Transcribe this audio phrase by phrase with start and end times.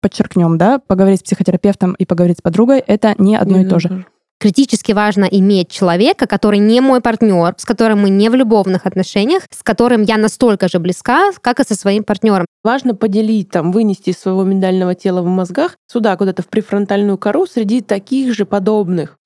[0.00, 3.78] подчеркнем, да, поговорить с психотерапевтом и поговорить с подругой это не одно Не и то
[3.78, 4.06] же.
[4.40, 9.42] Критически важно иметь человека, который не мой партнер, с которым мы не в любовных отношениях,
[9.50, 12.46] с которым я настолько же близка, как и со своим партнером.
[12.62, 17.46] Важно поделить, там, вынести из своего миндального тела в мозгах сюда, куда-то в префронтальную кору
[17.46, 19.17] среди таких же подобных.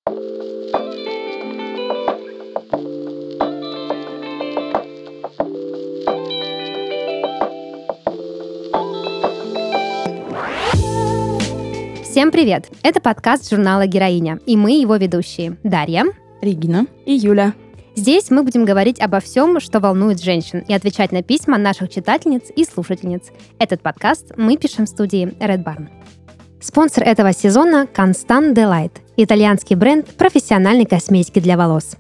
[12.12, 12.68] Всем привет!
[12.82, 15.56] Это подкаст журнала «Героиня», и мы его ведущие.
[15.62, 16.04] Дарья.
[16.42, 17.54] Регина и Юля.
[17.96, 22.50] Здесь мы будем говорить обо всем, что волнует женщин, и отвечать на письма наших читательниц
[22.54, 23.30] и слушательниц.
[23.58, 25.88] Этот подкаст мы пишем в студии Red Barn.
[26.60, 31.96] Спонсор этого сезона– Constant Delight, итальянский бренд профессиональной косметики для волос.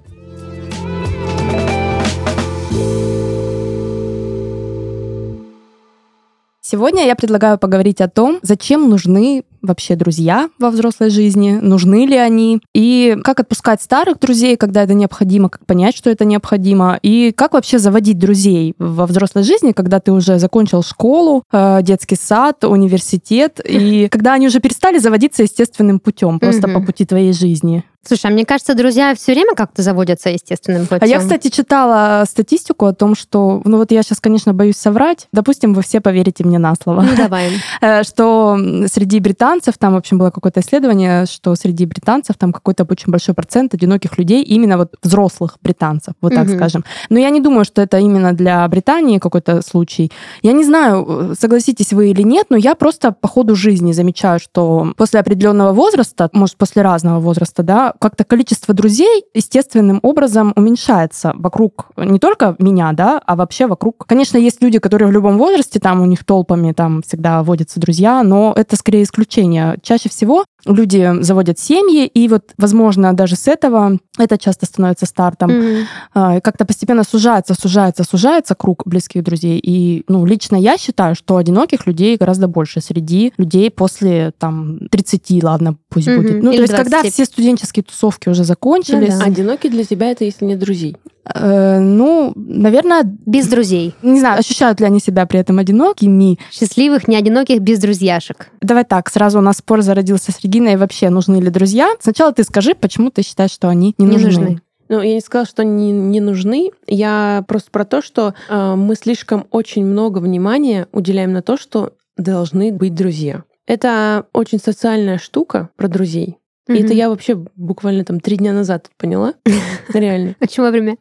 [6.60, 12.16] Сегодня я предлагаю поговорить о том, зачем нужны вообще друзья во взрослой жизни, нужны ли
[12.16, 17.32] они, и как отпускать старых друзей, когда это необходимо, как понять, что это необходимо, и
[17.32, 22.64] как вообще заводить друзей во взрослой жизни, когда ты уже закончил школу, э, детский сад,
[22.64, 27.84] университет, и когда они уже перестали заводиться естественным путем, просто по пути твоей жизни.
[28.04, 30.98] Слушай, а мне кажется, друзья все время как-то заводятся естественным путем.
[31.02, 35.28] А я, кстати, читала статистику о том, что, ну вот я сейчас, конечно, боюсь соврать,
[35.32, 37.02] допустим, вы все поверите мне на слово.
[37.02, 37.50] Ну, давай.
[37.80, 38.56] Э, что
[38.86, 39.18] среди
[39.52, 43.74] британцев, там, в общем, было какое-то исследование, что среди британцев там какой-то очень большой процент
[43.74, 46.56] одиноких людей, именно вот взрослых британцев, вот так Мгм.
[46.56, 46.84] скажем.
[47.10, 50.10] Но я не думаю, что это именно для Британии какой-то случай.
[50.42, 54.40] Я не знаю, э, согласитесь вы или нет, но я просто по ходу жизни замечаю,
[54.40, 61.32] что после определенного возраста, может, после разного возраста, да, как-то количество друзей естественным образом уменьшается
[61.34, 64.06] вокруг не только меня, да, а вообще вокруг.
[64.06, 68.22] Конечно, есть люди, которые в любом возрасте, там у них толпами там всегда водятся друзья,
[68.22, 69.41] но это скорее исключение.
[69.82, 75.50] Чаще всего люди заводят семьи, и вот, возможно, даже с этого это часто становится стартом.
[75.50, 75.84] И
[76.14, 79.58] как-то постепенно сужается, сужается, сужается круг близких друзей.
[79.62, 85.42] И, ну, лично я считаю, что одиноких людей гораздо больше среди людей после, там, 30,
[85.42, 86.16] ладно, пусть Мгм.
[86.22, 86.42] будет.
[86.42, 87.12] Ну, Или то есть, когда 20.
[87.14, 89.24] все студенческие тусовки уже закончились, Ну да.
[89.24, 90.96] Одинокий для тебя это если нет друзей.
[91.34, 93.94] Э, ну, наверное, Без друзей.
[94.02, 96.38] не знаю, ощущают ли они себя при этом одинокими.
[96.50, 98.48] Счастливых, не одиноких, без друзьяшек.
[98.60, 101.92] Давай так, сразу у нас спор зародился с Региной, вообще нужны ли друзья.
[102.00, 104.26] Сначала ты скажи, почему ты считаешь, что они не, Не нужны.
[104.26, 104.62] нужны.
[104.88, 106.70] Ну, я не сказала, что они не нужны.
[106.86, 111.92] Я просто про то, что э, мы слишком очень много внимания уделяем на то, что
[112.18, 113.44] должны быть друзья.
[113.66, 116.36] Это очень социальная штука про друзей.
[116.68, 119.34] И это я вообще буквально там три дня назад поняла.
[119.94, 120.36] Реально.
[120.40, 120.96] Очень вовремя.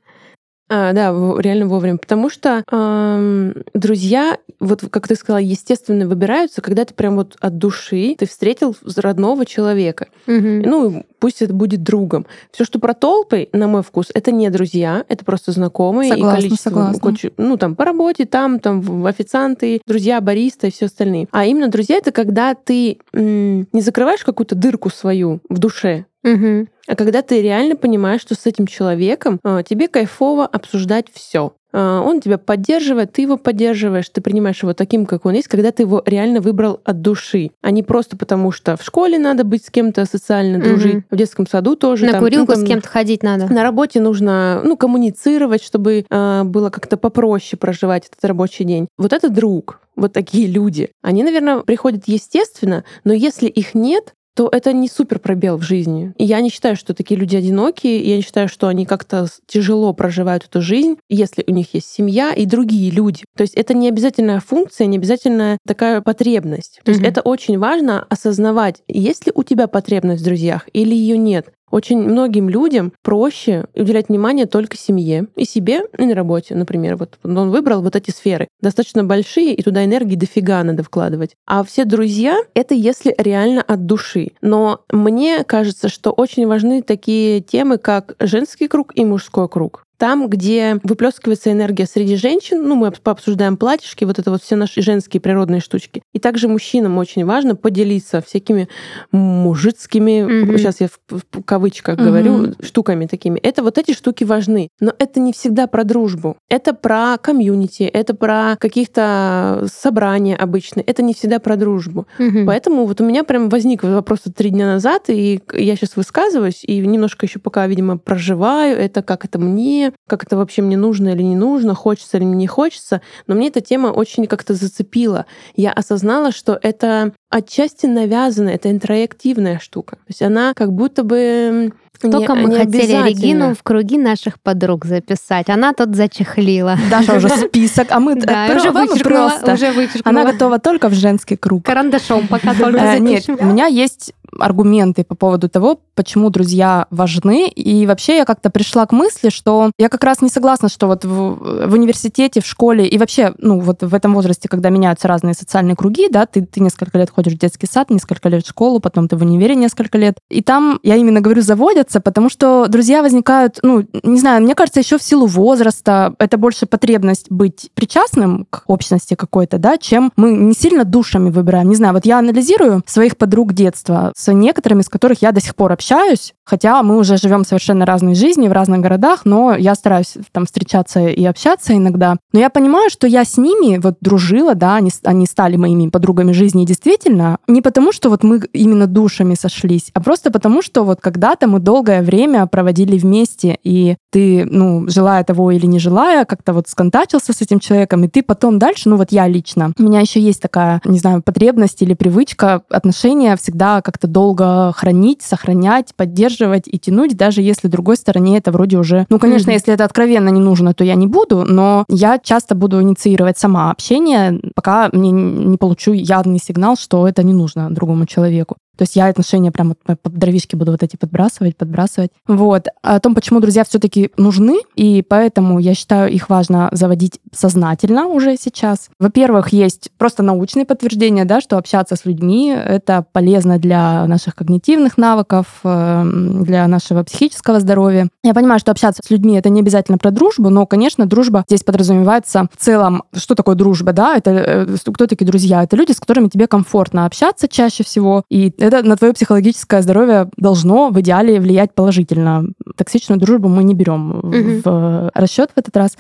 [0.74, 1.10] А, да,
[1.40, 1.98] реально вовремя.
[1.98, 7.58] Потому что эм, друзья, вот как ты сказала, естественно выбираются, когда ты прям вот от
[7.58, 10.08] души ты встретил родного человека.
[10.28, 10.62] Мгм.
[10.62, 12.26] Ну, пусть это будет другом.
[12.52, 16.42] Все, что про толпы, на мой вкус, это не друзья, это просто знакомые Согласна, и
[16.42, 17.00] количество, согласна.
[17.02, 21.28] кучу- ну там по работе, там, там официанты, друзья, бариста и все остальные.
[21.32, 26.70] А именно друзья это когда ты м, не закрываешь какую-то дырку свою в душе, Мгм.
[26.88, 31.54] а когда ты реально понимаешь, что с этим человеком а, тебе кайфово обсуждать все.
[31.74, 35.84] Он тебя поддерживает, ты его поддерживаешь, ты принимаешь его таким, как он есть, когда ты
[35.84, 39.70] его реально выбрал от души, а не просто потому, что в школе надо быть с
[39.70, 41.06] кем-то социально дружить, Мгм.
[41.10, 42.08] в детском саду тоже.
[42.08, 43.48] На там, ну, курилку там, с кем-то ходить надо.
[43.48, 48.90] На работе нужно ну, коммуницировать, чтобы а, было как-то попроще проживать этот рабочий день.
[48.98, 50.90] Вот это друг, вот такие люди.
[51.02, 56.14] Они, наверное, приходят естественно, но если их нет, то это не супер пробел в жизни.
[56.18, 59.94] И я не считаю, что такие люди одинокие, я не считаю, что они как-то тяжело
[59.94, 63.24] проживают эту жизнь, если у них есть семья и другие люди.
[63.36, 66.80] То есть это не обязательная функция, не обязательная такая потребность.
[66.84, 67.10] То есть Мгм.
[67.10, 71.48] это очень важно осознавать, есть ли у тебя потребность в друзьях или ее нет.
[71.72, 76.98] Очень многим людям проще уделять внимание только семье и себе, и на работе, например.
[76.98, 78.48] Вот он выбрал вот эти сферы.
[78.62, 81.32] Достаточно большие, и туда энергии дофига надо вкладывать.
[81.48, 84.32] А все друзья— это если реально от души.
[84.42, 89.86] Но мне кажется, что очень важны такие темы, как женский круг и мужской круг.
[90.02, 94.82] Там, где выплескивается энергия среди женщин, ну, мы пообсуждаем платьишки, вот это вот все наши
[94.82, 96.02] женские природные штучки.
[96.12, 98.68] И также мужчинам очень важно поделиться всякими
[99.12, 100.58] мужицкими, Мгм.
[100.58, 102.06] сейчас я в, в кавычках Мгм.
[102.08, 103.38] говорю, штуками такими.
[103.42, 104.70] Это вот эти штуки важны.
[104.80, 106.36] Но это не всегда про дружбу.
[106.50, 110.84] Это про комьюнити, это про каких-то собрания обычные.
[110.84, 112.08] Это не всегда про дружбу.
[112.18, 112.48] Мгм.
[112.48, 116.80] Поэтому вот у меня прям возник вопрос три дня назад, и я сейчас высказываюсь, и
[116.80, 121.22] немножко еще пока, видимо, проживаю это, как это мне, как это вообще мне нужно или
[121.24, 123.02] не нужно, хочется или не хочется.
[123.28, 125.26] Но мне эта тема очень как-то зацепила.
[125.56, 129.96] Я осознала, что это отчасти навязано, это интроективная штука.
[129.98, 134.40] То есть она как будто бы только не, мы не хотели Регину в круги наших
[134.40, 135.50] подруг записать.
[135.50, 136.78] Она тут зачехлила.
[136.90, 140.22] Даша уже список, а мы да, уже вычеркнула, уже вычеркнула.
[140.22, 141.66] Она готова только в женский круг.
[141.66, 143.36] Карандашом пока только э, запишем.
[143.36, 147.48] Нет, у меня есть аргументы по поводу того, почему друзья важны.
[147.50, 151.06] И вообще я как-то пришла к мысли, что я как раз не согласна, что вот
[151.06, 155.34] в, в университете, в школе и вообще, ну вот в этом возрасте, когда меняются разные
[155.34, 158.80] социальные круги, да, ты, ты несколько лет ходишь в детский сад, несколько лет в школу,
[158.80, 160.18] потом ты в универе несколько лет.
[160.30, 161.42] И там, я именно говорю,
[161.92, 166.38] заводятся, потому что друзья возникают, ну, не знаю, мне кажется, еще в силу возраста, это
[166.38, 171.70] больше потребность быть причастным к общности какой-то, да, чем мы не сильно душами выбираем.
[171.70, 175.56] Не знаю, вот я анализирую своих подруг детства, с некоторыми, с которых я до сих
[175.56, 180.16] пор общаюсь, хотя мы уже живем совершенно разные жизни в разных городах, но я стараюсь
[180.32, 182.18] там встречаться и общаться иногда.
[182.34, 186.32] Но я понимаю, что я с ними вот дружила, да, они, они стали моими подругами
[186.32, 191.02] жизни действительно, не потому, что вот мы именно душами сошлись, а просто потому, что вот
[191.02, 196.52] когда-то мы долгое время проводили вместе, и ты, ну, желая того или не желая, как-то
[196.52, 200.02] вот сконтачился с этим человеком, и ты потом дальше, ну вот я лично, у меня
[200.02, 206.64] еще есть такая, не знаю, потребность или привычка отношения всегда как-то долго хранить, сохранять, поддерживать
[206.66, 209.06] и тянуть, даже если другой стороне это вроде уже...
[209.10, 209.54] Ну, конечно, mm-hmm.
[209.54, 213.72] если это откровенно не нужно, то я не буду, но я часто буду инициировать сама
[213.72, 218.58] общение, пока мне не получу явный сигнал, что это не нужно другому человеку.
[218.78, 222.12] То есть я отношения прямо под дровишки буду вот эти подбрасывать, подбрасывать.
[222.28, 222.68] Вот.
[222.82, 228.38] О том, почему друзья все-таки нужны, и поэтому я считаю, их важно заводить сознательно уже
[228.38, 228.90] сейчас.
[229.00, 234.98] Во-первых, есть просто научные подтверждения, да, что общаться с людьми— это полезно для наших когнитивных
[234.98, 238.10] навыков, эм, для нашего психического здоровья.
[238.24, 241.64] Я понимаю, что общаться с людьми— это не обязательно про дружбу, но, конечно, дружба здесь
[241.64, 243.04] подразумевается в целом.
[243.14, 244.16] Что такое дружба, да?
[244.16, 245.64] Это э, кто такие друзья?
[245.64, 250.30] Это люди, с которыми тебе комфортно общаться чаще всего, и это на твое психологическое здоровье
[250.38, 252.46] должно в идеале влиять положительно.
[252.76, 254.62] Токсичную дружбу мы не берем угу.
[254.64, 255.98] в расчет в этот раз.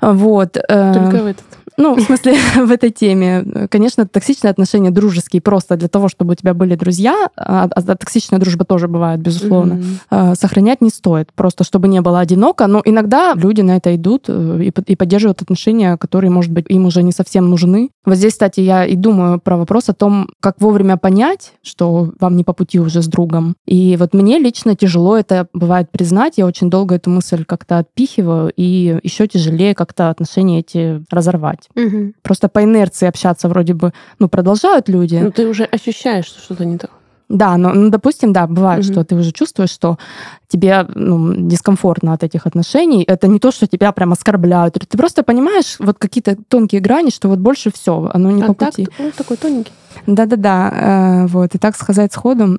[0.00, 0.56] Вот.
[0.56, 1.44] Э, Только в этот.
[1.76, 3.44] Ну, в смысле, в этой теме.
[3.70, 8.38] Конечно, токсичные отношения дружеские просто для того, чтобы у тебя были друзья, а, а токсичная
[8.38, 10.34] дружба тоже бывает, безусловно, mm-hmm.
[10.36, 11.32] сохранять не стоит.
[11.34, 12.66] Просто чтобы не было одиноко.
[12.66, 16.86] Но иногда люди на это идут э, и, и поддерживают отношения, которые, может быть, им
[16.86, 17.90] уже не совсем нужны.
[18.04, 22.36] Вот здесь, кстати, я и думаю про вопрос о том, как вовремя понять, что вам
[22.36, 23.56] не по пути уже с другом.
[23.66, 26.34] И вот мне лично тяжело это бывает признать.
[26.36, 31.92] Я очень долго эту мысль как-то отпихиваю, и еще тяжелее как-то отношения эти разорвать делать.
[31.94, 32.12] Угу.
[32.22, 35.16] Просто по инерции общаться вроде бы, ну, продолжают люди.
[35.16, 36.90] Ну, ты уже ощущаешь, что что-то не так.
[37.28, 38.92] Да, но, ну, допустим, да, бывает, угу.
[38.92, 39.98] что ты уже чувствуешь, что
[40.46, 43.02] тебе ну, дискомфортно от этих отношений.
[43.02, 44.74] Это не то, что тебя прям оскорбляют.
[44.74, 48.54] Ты просто понимаешь вот какие-то тонкие грани, что вот больше все, оно не а по
[48.54, 48.88] так, пути.
[48.98, 49.72] Он такой тоненький.
[50.06, 51.54] Да-да-да, э, вот.
[51.54, 52.58] И так сказать сходу,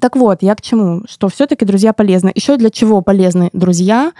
[0.00, 1.02] так вот, я к чему?
[1.08, 2.30] Что все-таки друзья полезны.
[2.34, 4.12] Еще для чего полезны друзья?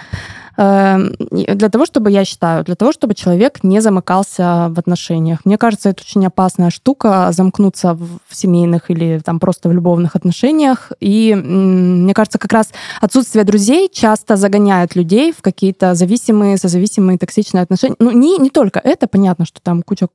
[0.60, 5.44] Эм, для того, чтобы, я считаю, для того, чтобы человек не замыкался в отношениях.
[5.44, 10.90] Мне кажется, это очень опасная штука, замкнуться в семейных или там просто в любовных отношениях.
[10.98, 12.70] И мне кажется, как раз
[13.00, 17.94] отсутствие друзей часто загоняет людей в какие-то зависимые, созависимые, токсичные отношения.
[18.00, 20.08] Ну, не, не только это, понятно, что там куча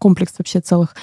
[0.00, 0.96] комплекс вообще целых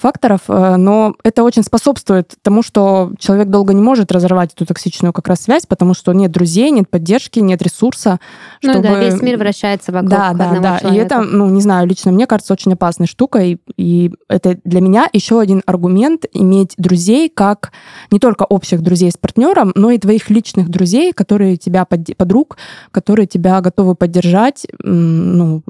[0.00, 5.12] факторов, э, но это очень способствует тому, что человек долго не может разорвать эту токсичную
[5.12, 8.20] как раз связь, потому что нет друзей, нет поддержки, нет ресурса.
[8.62, 8.88] Ну чтобы...
[8.88, 10.78] да, весь мир вращается вокруг Да, да, да.
[10.78, 10.88] Человека.
[10.88, 15.08] И это, ну, не знаю, лично мне кажется очень опасной штукой, и это для меня
[15.12, 17.72] еще один аргумент иметь друзей как
[18.10, 22.56] не только общих друзей с партнером, но и твоих личных друзей, которые тебя, подруг,
[22.90, 25.62] которые тебя готовы поддержать, ну,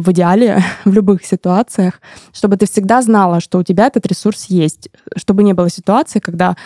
[0.00, 2.00] в идеале в любых ситуациях,
[2.32, 6.56] чтобы ты всегда знала, что у тебя этот ресурс есть, чтобы не было ситуации, когда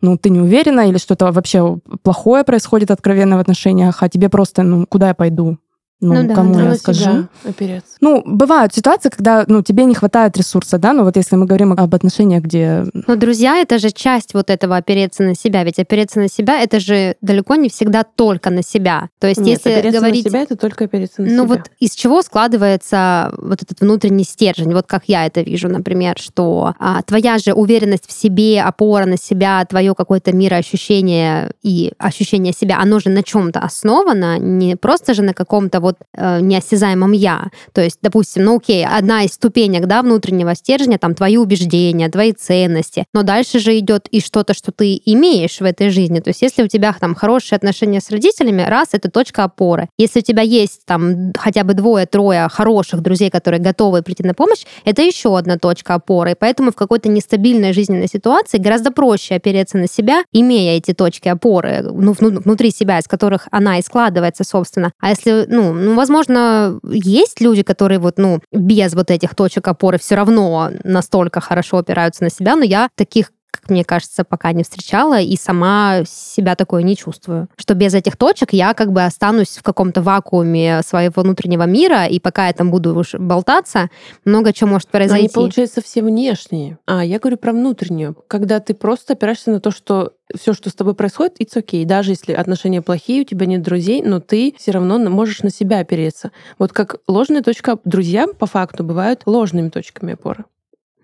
[0.00, 4.62] ну, ты не уверена или что-то вообще плохое происходит откровенно в отношениях, а тебе просто,
[4.62, 5.58] ну, куда я пойду?
[6.00, 7.26] Ну, ну да, кому я скажу.
[7.44, 7.96] Опереться.
[8.02, 11.72] Ну, бывают ситуации, когда, ну, тебе не хватает ресурса, да, ну, вот если мы говорим
[11.72, 12.84] об отношениях, где...
[12.92, 16.80] Но друзья— это же часть вот этого опереться на себя, ведь опереться на себя— это
[16.80, 19.08] же далеко не всегда только на себя.
[19.18, 20.24] То есть Нет, если говорить...
[20.24, 21.42] на себя— это только опереться на ну, себя.
[21.42, 24.74] Ну, вот из чего складывается вот этот внутренний стержень?
[24.74, 29.16] Вот как я это вижу, например, что а, твоя же уверенность в себе, опора на
[29.16, 35.14] себя, твое какое-то мироощущение и ощущение себя, оно же на чем то основано, не просто
[35.14, 37.46] же на каком-то вот э, неосязаемом я.
[37.72, 42.32] То есть, допустим, ну окей, одна из ступенек, да, внутреннего стержня, там, твои убеждения, твои
[42.32, 46.20] ценности, но дальше же идет и что-то, что ты имеешь в этой жизни.
[46.20, 49.88] То есть, если у тебя там хорошие отношения с родителями, раз, это точка опоры.
[49.98, 54.64] Если у тебя есть там хотя бы двое-трое хороших друзей, которые готовы прийти на помощь,
[54.84, 56.32] это еще одна точка опоры.
[56.32, 61.28] И поэтому в какой-то нестабильной жизненной ситуации гораздо проще опереться на себя, имея эти точки
[61.28, 64.92] опоры ну, внутри себя, из которых она и складывается, собственно.
[65.00, 69.98] А если, ну, ну, возможно, есть люди, которые вот, ну, без вот этих точек опоры
[69.98, 74.62] все равно настолько хорошо опираются на себя, но я таких как мне кажется, пока не
[74.62, 77.48] встречала, и сама себя такое не чувствую.
[77.56, 82.20] Что без этих точек я как бы останусь в каком-то вакууме своего внутреннего мира, и
[82.20, 83.90] пока я там буду уж болтаться,
[84.24, 85.30] много чего может произойти.
[85.34, 86.78] Но они, получается, все внешние.
[86.86, 88.16] А, я говорю про внутреннюю.
[88.28, 91.84] Когда ты просто опираешься на то, что все, что с тобой происходит, it's okay.
[91.84, 95.78] Даже если отношения плохие, у тебя нет друзей, но ты все равно можешь на себя
[95.78, 96.30] опереться.
[96.58, 100.44] Вот как ложная точка друзья по факту бывают ложными точками опоры.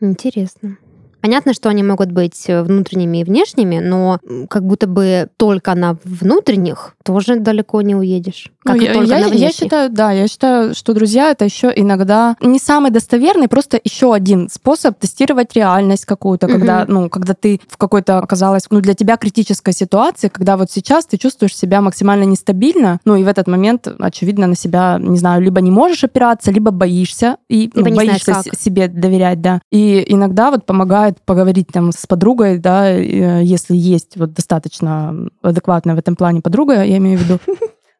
[0.00, 0.78] Интересно.
[1.22, 4.18] Понятно, что они могут быть э, внутренними и внешними, но
[4.50, 8.50] как будто бы только на внутренних тоже далеко не уедешь.
[8.64, 12.58] Как ну, я, я, я считаю, да, я считаю, что друзья это еще иногда не
[12.58, 16.54] самый достоверный, просто еще один способ тестировать реальность какую-то, угу.
[16.54, 21.06] когда, ну, когда ты в какой-то оказалась, ну, для тебя критической ситуации, когда вот сейчас
[21.06, 25.42] ты чувствуешь себя максимально нестабильно, ну, и в этот момент, очевидно, на себя, не знаю,
[25.42, 29.60] либо не можешь опираться, либо боишься, и либо ну, боишься знаешь, себе доверять, да.
[29.70, 35.28] И иногда вот помогает помогает поговорить там с подругой, да, э, если есть вот достаточно
[35.42, 37.38] адекватная в этом плане подруга, я имею в виду,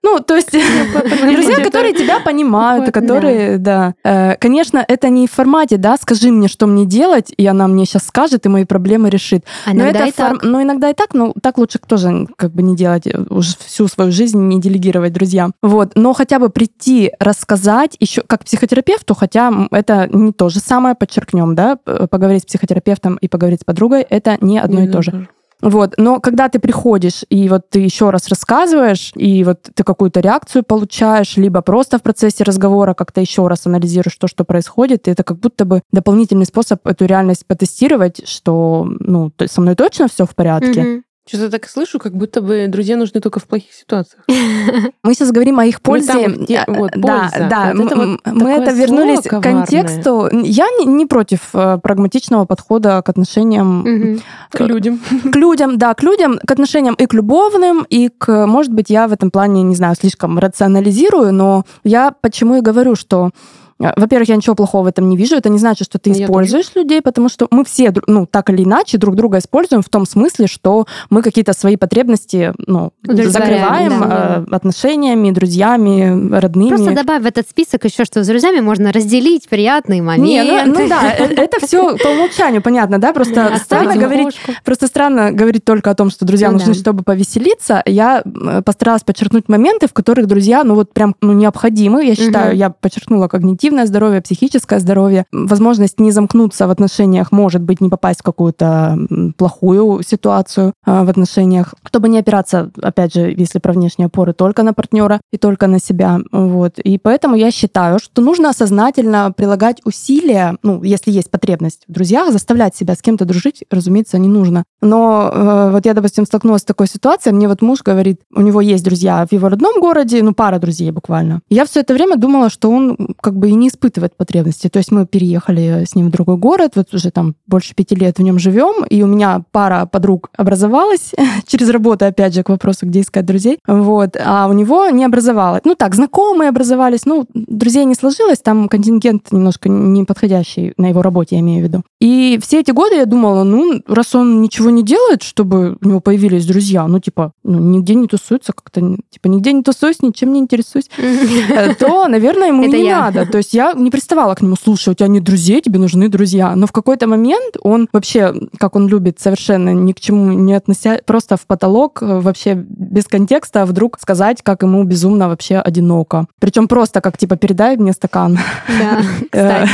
[0.02, 3.94] ну, то есть друзья, которые тебя понимают, которые, да.
[4.04, 7.87] Э, конечно, это не в формате, да, скажи мне, что мне делать, и она мне
[7.87, 9.44] сейчас скажет, и мои проблемы решит.
[9.64, 10.42] А но иногда и так.
[10.42, 13.87] Но иногда и так, но так лучше тоже как бы не делать, э, уже всю
[13.87, 15.52] свою жизнь не делегировать друзьям.
[15.62, 20.94] Вот, но хотя бы прийти, рассказать, еще как психотерапевту, хотя это не то же самое,
[20.94, 25.28] подчеркнем, да, поговорить с психотерапевтом и поговорить с подругой, это не одно и то же.
[25.62, 25.95] Вот.
[25.97, 30.64] Но когда ты приходишь, и вот ты еще раз рассказываешь, и вот ты какую-то реакцию
[30.64, 35.23] получаешь, либо просто в процессе разговора как-то еще раз анализируешь то, что происходит, и это
[35.23, 40.35] как будто бы дополнительный способ эту реальность потестировать, что ну, со мной точно все в
[40.35, 40.81] порядке.
[40.81, 41.02] Mm-hmm.
[41.25, 44.25] Что-то так слышу, как будто бы друзья нужны только в плохих ситуациях.
[45.05, 46.29] Мы сейчас говорим о их пользе.
[46.29, 47.49] Мы там, вот, да, польза.
[47.49, 47.73] да.
[47.76, 50.29] Вот это вот мы это вернулись к контексту.
[50.43, 54.21] Я не, не против э, прагматичного подхода к отношениям угу.
[54.50, 55.00] к людям.
[55.33, 59.07] К людям, да, к людям, к отношениям и к любовным, и к, может быть, я
[59.07, 63.62] в этом плане, не знаю, слишком рационализирую, но я почему и говорю, что а,
[63.97, 65.37] во-первых, я ничего плохого в этом не вижу.
[65.37, 66.85] Это не значит, что ты я используешь тоже.
[66.85, 70.47] людей, потому что мы все, ну, так или иначе, друг друга используем в том смысле,
[70.47, 74.45] что мы какие-то свои потребности, ну, закрываем да.
[74.49, 76.69] Э, отношениями, друзьями, родными.
[76.69, 80.53] Просто добавь в этот список еще, что с друзьями можно разделить приятные моменты.
[80.53, 83.12] Не, ну, ну да, э, это все по умолчанию понятно, да?
[83.12, 87.83] Просто странно говорить, просто странно говорить только о том, что друзья ну нужны, чтобы повеселиться.
[87.87, 92.05] Я э, постаралась подчеркнуть моменты, в которых друзья, ну вот прям ну, необходимы.
[92.05, 97.62] Я считаю, я подчеркнула когнитивно когнитивное здоровье, психическое здоровье, возможность не замкнуться в отношениях, может
[97.62, 98.99] быть, не попасть в какую-то
[99.38, 104.62] плохую ситуацию а, в отношениях, чтобы не опираться, опять же, если про внешние опоры, только
[104.62, 106.21] на партнера и только на себя.
[106.33, 106.79] Вот.
[106.81, 112.31] И поэтому я считаю, что нужно сознательно прилагать усилия, ну, если есть потребность в друзьях,
[112.33, 114.64] заставлять себя с кем-то дружить, разумеется, не нужно.
[114.83, 118.61] Но э, вот я, допустим, столкнулась с такой ситуацией, мне вот муж говорит, у него
[118.61, 121.41] есть друзья в его родном городе, ну, пара друзей буквально.
[121.49, 124.68] Я все это время думала, что он как бы и не испытывает потребности.
[124.68, 128.18] То есть мы переехали с ним в другой город, вот уже там больше пяти лет
[128.18, 131.12] в нем живем, и у меня пара подруг образовалась
[131.47, 133.59] через работу, опять же, к вопросу, где искать друзей.
[133.66, 134.16] Вот.
[134.18, 135.61] А у него не образовалось.
[135.64, 141.37] Ну так, знакомые образовались, ну, друзей не сложилось, там контингент немножко неподходящий на его работе,
[141.37, 141.82] я имею в виду.
[142.00, 146.00] И все эти годы я думала, ну, раз он ничего не делает, чтобы у него
[146.00, 148.80] появились друзья, ну, типа, ну, нигде не тусуется как-то,
[149.11, 150.88] типа, нигде не тусуюсь, ничем не интересуюсь,
[151.78, 153.26] то, наверное, ему не надо.
[153.26, 156.09] То есть есть я не приставала к нему, слушай, у тебя нет друзей, тебе нужны
[156.09, 156.55] друзья.
[156.57, 161.01] Но в какой-то момент он вообще, как он любит, совершенно ни к чему не относя,
[161.05, 166.27] просто в потолок, э, вообще без контекста, вдруг сказать, как ему безумно вообще одиноко.
[166.41, 168.39] Причем просто как, типа, передай мне стакан.
[168.69, 169.67] Да, э,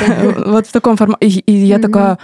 [0.46, 1.26] Вот в таком формате.
[1.26, 2.18] И я такая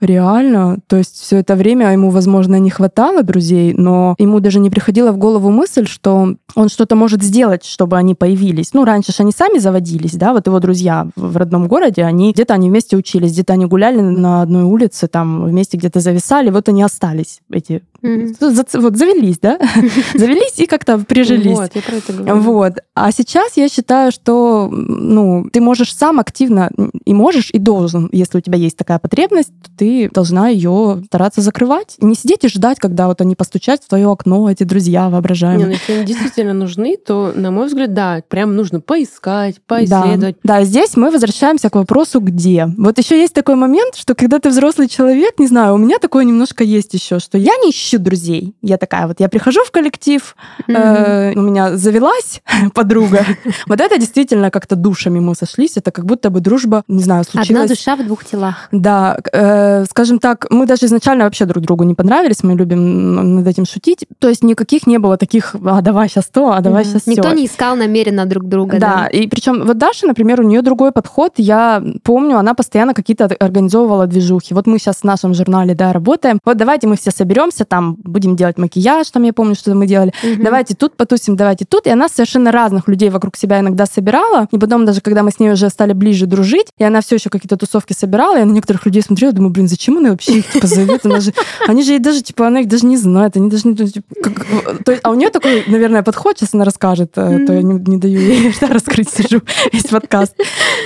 [0.00, 0.78] Реально.
[0.86, 5.10] То есть все это время ему, возможно, не хватало друзей, но ему даже не приходила
[5.10, 8.74] в голову мысль, что он что-то может сделать, чтобы они появились.
[8.74, 12.54] Ну, раньше же они сами заводились, да, вот его друзья в родном городе, они где-то
[12.54, 16.82] они вместе учились, где-то они гуляли на одной улице, там вместе где-то зависали, вот они
[16.82, 18.80] остались, эти Mm-hmm.
[18.80, 19.58] Вот завелись, да?
[20.14, 21.56] завелись и как-то прижились.
[21.56, 22.40] Вот, я про это говорю.
[22.40, 22.72] Вот.
[22.94, 26.70] А сейчас я считаю, что ну, ты можешь сам активно
[27.04, 31.40] и можешь, и должен, если у тебя есть такая потребность, то ты должна ее стараться
[31.40, 31.96] закрывать.
[32.00, 35.58] Не сидеть и ждать, когда вот они постучат в твое окно, эти друзья воображаемые.
[35.58, 40.36] Не, ну, если они действительно нужны, то, на мой взгляд, да, прям нужно поискать, поисследовать.
[40.42, 42.68] Да, да здесь мы возвращаемся к вопросу «где?».
[42.76, 46.24] Вот еще есть такой момент, что когда ты взрослый человек, не знаю, у меня такое
[46.24, 48.54] немножко есть еще, что я не ищу друзей.
[48.62, 50.36] Я такая вот, я прихожу в коллектив,
[50.68, 52.42] э, у меня завелась
[52.74, 53.24] подруга.
[53.66, 55.76] Вот это действительно как-то душами мы сошлись.
[55.76, 57.50] Это как будто бы дружба, не знаю, случилась.
[57.50, 58.68] Одна душа в двух телах.
[58.72, 63.46] Да, э, скажем так, мы даже изначально вообще друг другу не понравились, мы любим над
[63.46, 64.06] этим шутить.
[64.18, 67.46] То есть никаких не было таких, а давай сейчас то, а давай сейчас Никто не
[67.46, 68.78] искал намеренно друг друга.
[68.78, 71.34] Да, и причем вот Даша, например, у нее другой подход.
[71.36, 74.54] Я помню, она постоянно какие-то организовывала движухи.
[74.54, 76.38] Вот мы сейчас в нашем журнале, да, работаем.
[76.44, 80.12] Вот давайте мы все соберемся, там будем делать макияж, там я помню, что мы делали.
[80.22, 80.42] Угу.
[80.42, 81.86] Давайте тут потусим, давайте тут.
[81.86, 84.48] И она совершенно разных людей вокруг себя иногда собирала.
[84.52, 87.30] И потом даже, когда мы с ней уже стали ближе дружить, и она все еще
[87.30, 90.66] какие-то тусовки собирала, я на некоторых людей смотрела, думаю, блин, зачем она вообще их типа
[90.66, 91.04] зовет?
[91.04, 91.32] Она же,
[91.66, 93.76] они же ей даже, типа, она их даже не знает, они даже не...
[93.76, 97.52] Типа, как, то есть, а у нее такой, наверное, подход, сейчас она расскажет, mm то
[97.52, 99.40] я не, не даю ей да, раскрыть, сижу
[99.72, 100.34] весь подкаст.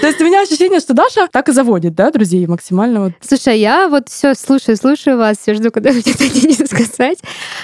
[0.00, 3.00] То есть у меня ощущение, что Даша так и заводит, да, друзей максимально.
[3.04, 3.12] Вот.
[3.20, 7.18] Слушай, я вот все слушаю, слушаю вас, все жду, когда вы что-то сказать.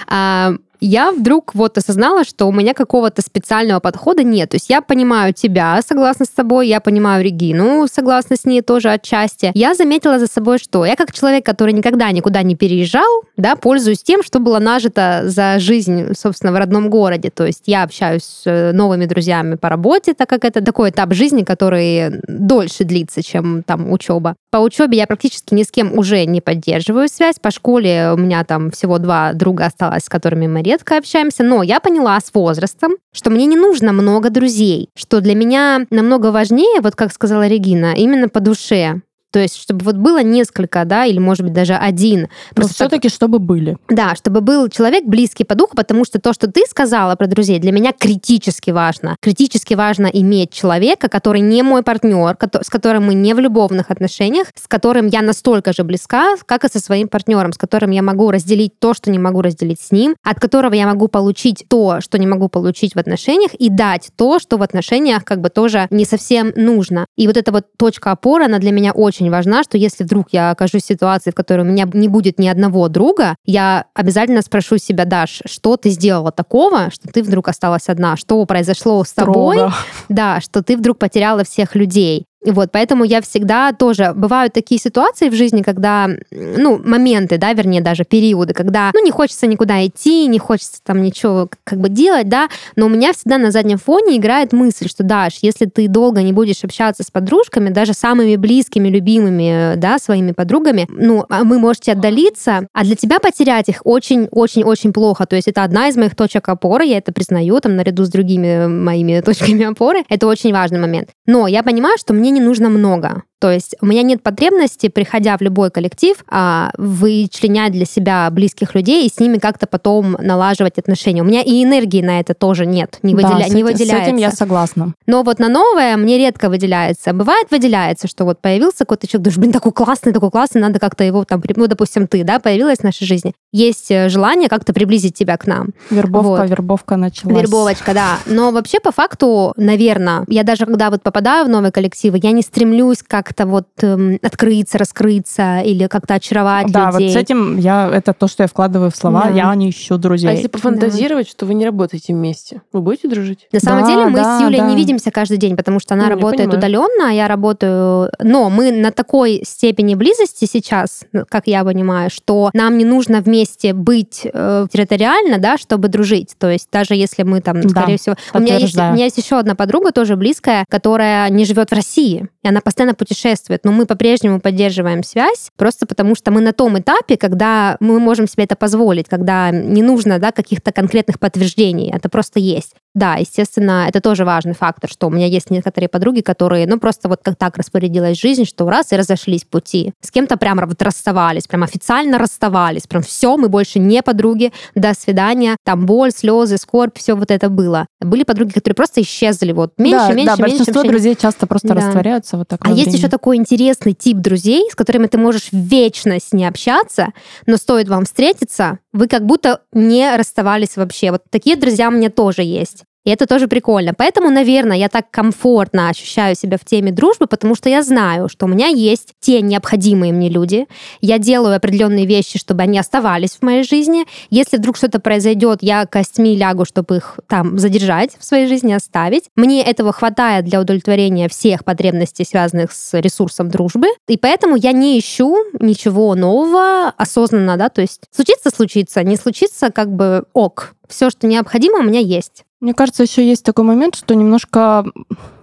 [0.07, 4.50] А, я вдруг вот осознала, что у меня какого-то специального подхода нет.
[4.50, 8.90] То есть я понимаю тебя, согласно с тобой, я понимаю Регину, согласно с ней тоже
[8.90, 9.50] отчасти.
[9.54, 14.02] Я заметила за собой, что я как человек, который никогда никуда не переезжал, да, пользуюсь
[14.02, 17.30] тем, что было нажито за жизнь, собственно, в родном городе.
[17.30, 21.12] То есть я общаюсь с э, новыми друзьями по работе, так как это такой этап
[21.12, 24.37] жизни, который дольше длится, чем там учеба.
[24.50, 27.37] По учебе я практически ни с кем уже не поддерживаю связь.
[27.40, 31.63] По школе у меня там всего два друга осталось, с которыми мы редко общаемся, но
[31.63, 36.81] я поняла с возрастом, что мне не нужно много друзей, что для меня намного важнее,
[36.81, 39.01] вот как сказала Регина, именно по душе.
[39.37, 42.28] То есть, чтобы вот было несколько, да, или, может быть, даже один.
[42.57, 43.76] Но все-таки, чтобы были.
[43.87, 47.59] Да, чтобы был человек близкий по духу, потому что то, что ты сказала про друзей,
[47.59, 49.16] для меня критически важно.
[49.21, 54.47] Критически важно иметь человека, который не мой партнер, с которым мы не в любовных отношениях,
[54.55, 58.31] с которым я настолько же близка, как и со своим партнером, с которым я могу
[58.31, 62.19] разделить то, что не могу разделить с ним, от которого я могу получить то, что
[62.19, 66.06] не могу получить в отношениях, и дать то, что в отношениях как бы тоже не
[66.06, 67.04] совсем нужно.
[67.19, 70.28] И вот эта вот точка опоры, она для меня очень очень важна, что если вдруг
[70.30, 74.43] я окажусь в ситуации, в которой у меня не будет ни одного друга, я обязательно
[74.43, 78.17] спрошу себя, Даш, что ты сделала такого, что ты вдруг осталась одна?
[78.17, 79.56] Что произошло с тобой?
[79.56, 79.75] Строго.
[80.08, 82.26] Да, что ты вдруг потеряла всех людей.
[82.47, 84.13] Вот, поэтому я всегда тоже...
[84.15, 89.11] Бывают такие ситуации в жизни, когда, ну, моменты, да, вернее, даже периоды, когда, ну, не
[89.11, 93.39] хочется никуда идти, не хочется там ничего как бы делать, да, но у меня всегда
[93.39, 97.71] на заднем фоне играет мысль, что, Даш, если ты долго не будешь общаться с подружками,
[97.71, 103.19] даже самыми близкими, любимыми, да, своими подругами, ну, а вы можете отдалиться, а для тебя
[103.19, 105.26] потерять их очень-очень-очень плохо.
[105.26, 108.67] То есть это одна из моих точек опоры, я это признаю, там, наряду с другими
[108.67, 110.04] моими точками опоры.
[110.09, 111.11] Это очень важный момент.
[111.26, 113.23] Но я понимаю, что мне не нужно много.
[113.39, 118.75] То есть у меня нет потребности, приходя в любой коллектив, а, вычленять для себя близких
[118.75, 121.21] людей и с ними как-то потом налаживать отношения.
[121.23, 123.47] У меня и энергии на это тоже нет, не, выделя...
[123.47, 124.05] да, не выделяется.
[124.05, 124.95] С этим я согласна.
[125.07, 127.13] Но вот на новое мне редко выделяется.
[127.13, 131.05] Бывает выделяется, что вот появился какой-то человек, думаешь, блин, такой классный, такой классный, надо как-то
[131.05, 133.35] его там, ну, допустим, ты, да, появилась в нашей жизни.
[133.53, 135.69] Есть э, желание как-то приблизить тебя к нам.
[135.91, 136.51] Вербовка, вот.
[136.51, 137.43] вербовка началась.
[137.43, 138.19] Вербовочка, да.
[138.27, 142.43] Но вообще по факту, наверное, я даже когда вот попадаю в новые коллективы, я не
[142.43, 147.08] стремлюсь как как-то вот эм, открыться, раскрыться или как-то очаровать да, людей.
[147.08, 149.25] Да, вот с этим я это то, что я вкладываю в слова.
[149.25, 149.30] Да.
[149.30, 150.30] Я не ищу друзей.
[150.30, 151.30] А если пофантазировать, да.
[151.30, 153.49] что вы не работаете вместе, вы будете дружить?
[153.50, 154.67] На самом да, деле мы да, с Юлей да.
[154.69, 158.10] не видимся каждый день, потому что она ну, работает удаленно, а я работаю.
[158.23, 163.21] Но мы на такой степени близости сейчас, ну, как я понимаю, что нам не нужно
[163.21, 166.36] вместе быть э, территориально, да, чтобы дружить.
[166.39, 169.19] То есть даже если мы там, да, скорее всего, у меня есть у меня есть
[169.19, 173.65] еще одна подруга тоже близкая, которая не живет в России, и она постоянно путешествует путешествует,
[173.65, 178.29] но мы по-прежнему поддерживаем связь, просто потому что мы на том этапе, когда мы можем
[178.29, 182.75] себе это позволить, когда не нужно да, каких-то конкретных подтверждений, это просто есть.
[182.97, 187.11] Да, естественно, это тоже важный фактор, что у меня есть некоторые подруги, которые, ну, просто
[187.11, 189.93] вот как так распорядилась жизнь, что раз и разошлись пути.
[190.00, 194.95] С кем-то прям вот расставались, прям официально расставались, прям все, мы больше не подруги, до
[194.95, 197.85] свидания, там боль, слезы, скорбь, все вот это было.
[198.00, 200.56] Были подруги, которые просто исчезли, вот меньше, да, меньше, да, меньше.
[200.56, 201.75] большинство друзей часто просто да.
[201.75, 202.61] растворяются вот так.
[202.67, 207.09] А есть еще такой интересный тип друзей, с которыми ты можешь вечно с ней общаться,
[207.45, 211.11] но стоит вам встретиться, вы как будто не расставались вообще.
[211.11, 212.86] Вот такие друзья у меня тоже есть.
[213.06, 213.95] И это тоже прикольно.
[213.95, 218.47] Поэтому, наверное, я так комфортно ощущаю себя в теме дружбы, потому что я знаю, что
[218.47, 220.66] у меня есть те необходимые мне люди.
[221.00, 224.06] Я делаю определенные вещи, чтобы они оставались в моей жизни.
[224.28, 229.30] Если вдруг что-то произойдет, я костьми лягу, чтобы их там задержать в своей жизни, оставить.
[229.36, 233.86] Мне этого хватает для удовлетворения всех потребностей, связанных с ресурсом дружбы.
[234.08, 239.71] И поэтому я не ищу ничего нового осознанно, да, то есть случится, случится, не случится,
[239.71, 240.75] как бы ок.
[240.88, 242.45] Все, что необходимо, у меня есть.
[242.67, 244.85] Мне кажется, еще есть такой момент, что немножко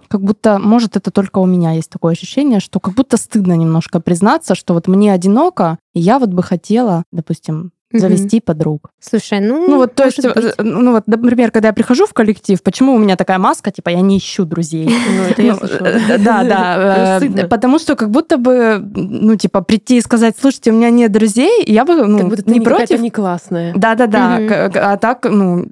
[0.08, 3.98] как будто, может, это только у меня есть такое ощущение, что как будто стыдно немножко
[3.98, 8.44] признаться, что вот мне одиноко, и я вот бы хотела, допустим, завести угу.
[8.46, 8.90] подруг.
[9.00, 9.68] Слушай, ну...
[9.68, 10.36] Ну вот, то есть, быть.
[10.36, 13.90] Э, ну вот, например, когда я прихожу в коллектив, почему у меня такая маска, типа,
[13.90, 14.90] я не ищу друзей?
[15.36, 17.20] Ну, ну э, да, да.
[17.24, 21.12] Э, потому что как будто бы, ну, типа, прийти и сказать, слушайте, у меня нет
[21.12, 23.00] друзей, я бы, ну, не против.
[23.00, 23.72] не классная.
[23.74, 24.38] Да, да, да.
[24.74, 25.64] А так, ну,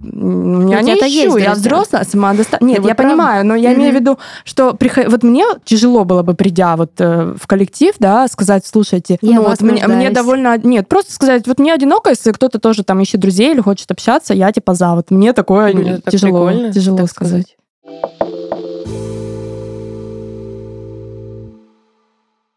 [0.69, 2.77] я не ищу, я взрослая, самодостаточная.
[2.77, 4.77] Нет, я понимаю, но я имею в виду, что
[5.09, 10.11] вот мне тяжело было бы, придя вот в коллектив, да, сказать, слушайте, ну вот мне
[10.11, 10.59] довольно...
[10.59, 14.35] Нет, просто сказать, вот мне одиноко, если кто-то тоже там ищет друзей или хочет общаться,
[14.35, 14.95] я типа за.
[14.95, 17.57] Вот мне такое ну, тяжело, тяжело сказать.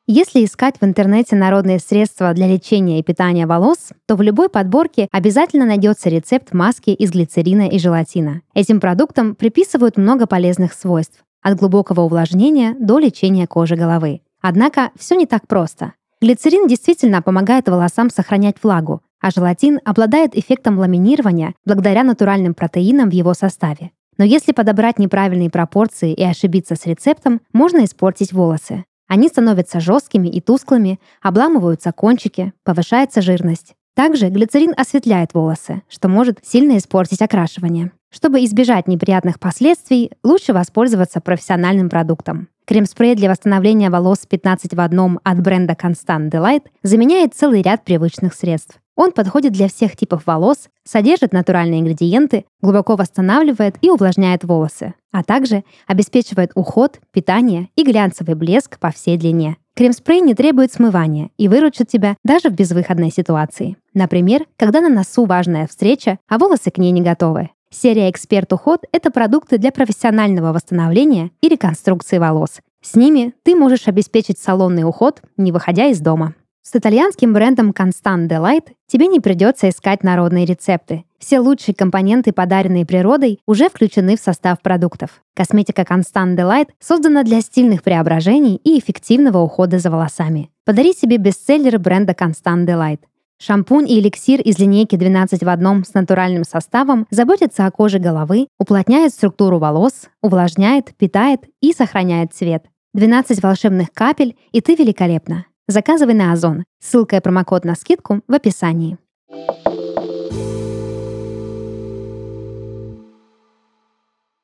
[0.08, 5.08] Если искать в интернете народные средства для лечения и питания волос, то в любой подборке
[5.12, 8.42] обязательно найдется рецепт маски из глицерина и желатина.
[8.54, 14.22] Этим продуктам приписывают много полезных свойств, от глубокого увлажнения до лечения кожи головы.
[14.42, 15.94] Однако все не так просто.
[16.22, 23.14] Глицерин действительно помогает волосам сохранять влагу, а желатин обладает эффектом ламинирования благодаря натуральным протеинам в
[23.14, 23.90] его составе.
[24.20, 28.86] Но если подобрать неправильные пропорции и ошибиться с рецептом, можно испортить волосы.
[29.08, 33.74] Они становятся жесткими и тусклыми, обламываются кончики, повышается жирность.
[33.96, 37.94] Также глицерин осветляет волосы, что может сильно испортить окрашивание.
[38.12, 42.50] Чтобы избежать неприятных последствий, лучше воспользоваться профессиональным продуктом.
[42.66, 48.36] Крем-спрей для восстановления волос 15 в одном от бренда Constant Delight заменяет целый ряд привычных
[48.36, 48.80] средств.
[48.96, 55.24] Он подходит для всех типов волос, содержит натуральные ингредиенты, глубоко восстанавливает и увлажняет волосы, а
[55.24, 59.58] также обеспечивает уход, питание и глянцевый блеск по всей длине.
[59.76, 63.76] Крем-спрей не требует смывания и выручит тебя даже в безвыходной ситуации.
[63.94, 67.50] Например, когда на носу важная встреча, а волосы к ней не готовы.
[67.70, 72.62] Серия «Эксперт Уход»— это продукты для профессионального восстановления и реконструкции волос.
[72.82, 76.36] С ними ты можешь обеспечить салонный уход, не выходя из дома.
[76.68, 81.06] С итальянским брендом Constant Delight тебе не придется искать народные рецепты.
[81.20, 85.22] Все лучшие компоненты, подаренные природой, уже включены в состав продуктов.
[85.36, 90.50] Косметика Constant Delight создана для стильных преображений и эффективного ухода за волосами.
[90.66, 93.02] Подари себе бестселлер бренда Constant Delight.
[93.38, 98.48] Шампунь и эликсир из линейки 12 в одном с натуральным составом заботятся о коже головы,
[98.58, 102.66] уплотняет структуру волос, увлажняет, питает и сохраняет цвет.
[102.96, 105.46] 12 волшебных капель, и ты великолепна.
[105.68, 106.66] Заказывай на Озон.
[106.80, 108.98] Ссылка и промокод на скидку в описании.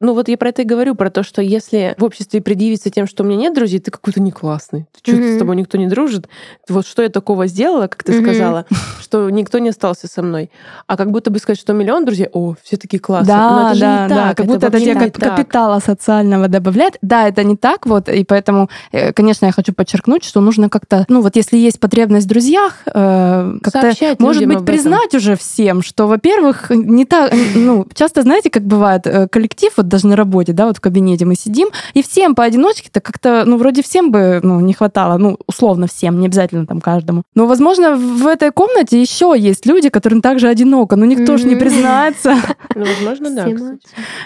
[0.02, 3.06] Ну вот я про это и говорю, про то, что если в обществе предъявиться тем,
[3.06, 4.88] что у меня нет друзей, ты какой-то не классный.
[5.04, 5.36] Ты mm-hmm.
[5.36, 6.28] с тобой никто не дружит.
[6.68, 8.24] Вот что я такого сделала, как ты mm-hmm.
[8.24, 8.66] сказала,
[9.02, 10.50] что никто не остался со мной.
[10.88, 13.36] А как будто бы сказать, что миллион друзей, о, все такие классные.
[13.36, 14.38] Да, Но это да, да, так.
[14.38, 16.98] как будто это, это тебе капитала социального добавляет.
[17.04, 21.06] Да, это не так вот, и поэтому, э, конечно, я хочу подчеркнуть, что нужно как-то,
[21.10, 26.08] ну вот если есть потребность в друзьях, э, как-то, может быть, признать уже всем, что,
[26.08, 30.66] во-первых, не так, ну, часто, знаете, как бывает, э, коллектив вот даже на работе, да,
[30.66, 34.74] вот в кабинете мы сидим, и всем поодиночке-то как-то, ну, вроде всем бы, ну, не
[34.74, 37.24] хватало, ну, условно всем, не обязательно там каждому.
[37.36, 41.38] Но, возможно, в этой комнате еще есть люди, которым также одиноко, но никто mm-hmm.
[41.38, 42.36] же не признается.
[42.74, 43.48] Ну, возможно, да,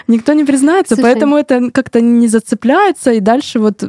[0.06, 3.82] Никто не признается, поэтому это как-то не зацепляется, и дальше вот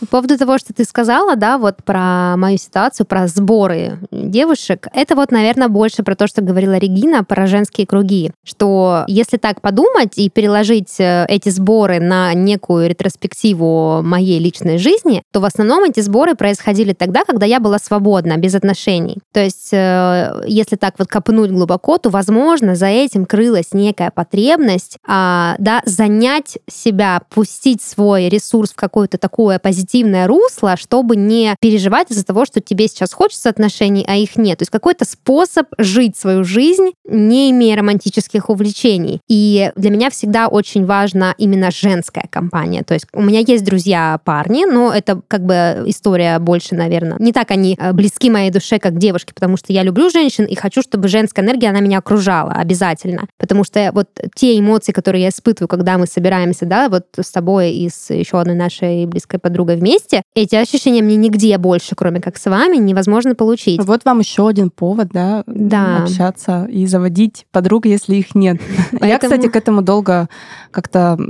[0.00, 5.16] По поводу того, что ты сказала, да, вот про мою ситуацию, про сборы девушек, это
[5.16, 10.16] вот, наверное, больше про то, что говорила Регина, про женские круги, что если так подумать
[10.16, 16.00] и переложить э, эти сборы на некую ретроспективу моей личной жизни, то в основном эти
[16.00, 19.18] сборы происходили тогда, когда я была свободна, без отношений.
[19.32, 24.98] То есть, э, если так вот копнуть глубоко, то, возможно, за этим крылась некая потребность,
[25.06, 29.58] а, да, занять себя, пустить свой ресурс в какое-то такое
[29.88, 34.58] позитивное русло, чтобы не переживать из-за того, что тебе сейчас хочется отношений, а их нет.
[34.58, 39.20] То есть какой-то способ жить свою жизнь, не имея романтических увлечений.
[39.28, 42.82] И для меня всегда очень важна именно женская компания.
[42.82, 47.32] То есть у меня есть друзья парни, но это как бы история больше, наверное, не
[47.32, 50.82] так они э, близки моей душе, как девушки, потому что я люблю женщин и хочу,
[50.82, 53.26] чтобы женская энергия, она меня окружала обязательно.
[53.38, 57.72] Потому что вот те эмоции, которые я испытываю, когда мы собираемся, да, вот с тобой
[57.72, 62.36] и с еще одной нашей близкой подругой вместе, эти ощущения мне нигде больше, кроме как
[62.36, 63.82] с вами, невозможно получить.
[63.84, 66.02] Вот вам еще один повод, да, Да.
[66.04, 68.60] общаться и заводить подруг, если их нет.
[68.92, 70.28] Я, Поэтому- кстати, к этому долго
[70.70, 71.22] как-то у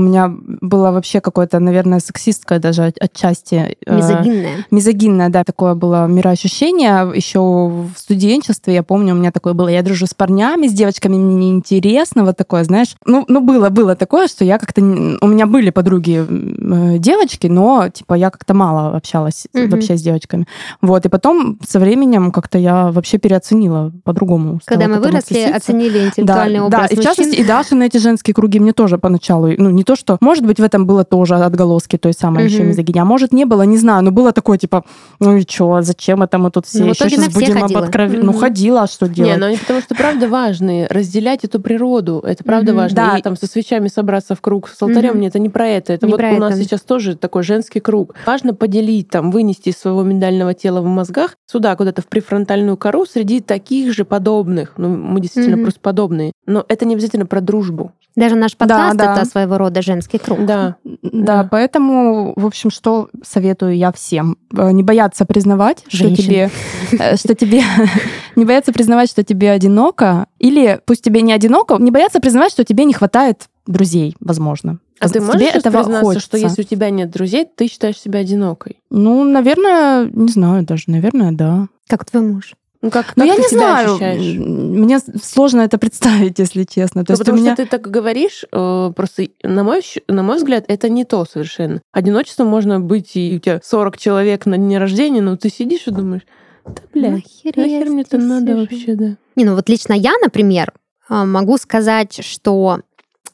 [0.00, 3.76] меня было вообще какое-то, наверное, сексистское даже от- отчасти.
[3.86, 4.66] э, Мизогинная.
[4.70, 7.10] Мизогинное, да, такое было мироощущение.
[7.14, 11.16] Еще в студенчестве, я помню, у меня такое было, я дружу с парнями, с девочками,
[11.16, 12.96] мне неинтересно, вот такое, знаешь.
[13.06, 14.80] Ну, ну было, было такое, что я как-то...
[14.80, 19.70] У меня были подруги э, девочки, но, типа, я как-то мало общалась Мгм.
[19.70, 20.46] вообще с девочками.
[20.80, 24.60] Вот, и потом со временем как-то я вообще переоценила по-другому.
[24.64, 25.56] Когда мы выросли, относиться.
[25.56, 28.72] оценили интеллектуальный да, образ да, и в частности, и Даша на эти женские круги мне
[28.80, 32.44] тоже поначалу, ну, не то, что, может быть, в этом было тоже отголоски той самой
[32.46, 32.68] еще Мгм.
[32.68, 34.84] мизогинии, а может, не было, не знаю, но было такое, типа,
[35.18, 37.80] ну и что, зачем это мы тут все Ну, в еще сейчас все будем ходила.
[37.80, 39.38] об откровен- Ну, ходила, а что Не, делать?
[39.38, 40.86] ну они потому что правда важные.
[40.88, 42.80] Разделять эту природу, это правда Мгм.
[42.80, 42.96] важно.
[42.96, 43.18] Да.
[43.18, 45.92] И там со свечами собраться в круг с алтарем, нет, это не про это.
[45.92, 46.62] Это Не вот у нас это.
[46.64, 48.14] сейчас тоже такой женский круг.
[48.24, 53.04] Важно поделить, там, вынести из своего миндального тела в мозгах сюда, куда-то в префронтальную кору
[53.04, 54.72] среди таких же подобных.
[54.78, 56.32] Ну, мы действительно просто подобные.
[56.46, 57.92] Но это не обязательно про дружбу.
[58.16, 59.12] Даже наш подкаст да.
[59.16, 60.44] это своего рода женский круг.
[60.44, 60.76] Да.
[60.84, 61.48] Да, Да.
[61.50, 64.36] поэтому, в общем, что советую я всем?
[64.56, 66.24] Э, Не бояться признавать, что Женщин.
[66.24, 66.50] тебе,
[66.92, 67.62] э, что тебе,
[68.36, 72.64] не бояться признавать, что тебе одиноко, или пусть тебе не одиноко, не бояться признавать, что
[72.64, 74.78] тебе не хватает друзей, возможно.
[74.98, 76.26] А ты Тебе можешь сейчас этого признаться, хочется.
[76.26, 78.76] что если у тебя нет друзей, ты считаешь себя одинокой?
[78.90, 81.68] Ну, наверное, не знаю даже, наверное, да.
[81.88, 82.52] Как твой муж.
[82.82, 83.90] Ну, как, Ну, как я ты не себя знаю.
[83.90, 84.36] ощущаешь?
[84.38, 87.04] Мне сложно это представить, если честно.
[87.04, 87.54] То Ну, есть потому меня...
[87.54, 91.82] что ты так говоришь, э, просто на мой, на мой взгляд, это не то совершенно.
[91.92, 95.90] Одиночество можно быть, и у тебя 40 человек на дне рождения, но ты сидишь и
[95.90, 96.22] думаешь,
[96.64, 99.16] да, бля, нахер мне это надо сижу?» вообще, да.
[99.36, 100.72] Не, ну вот лично я, например,
[101.08, 102.80] а, могу сказать, что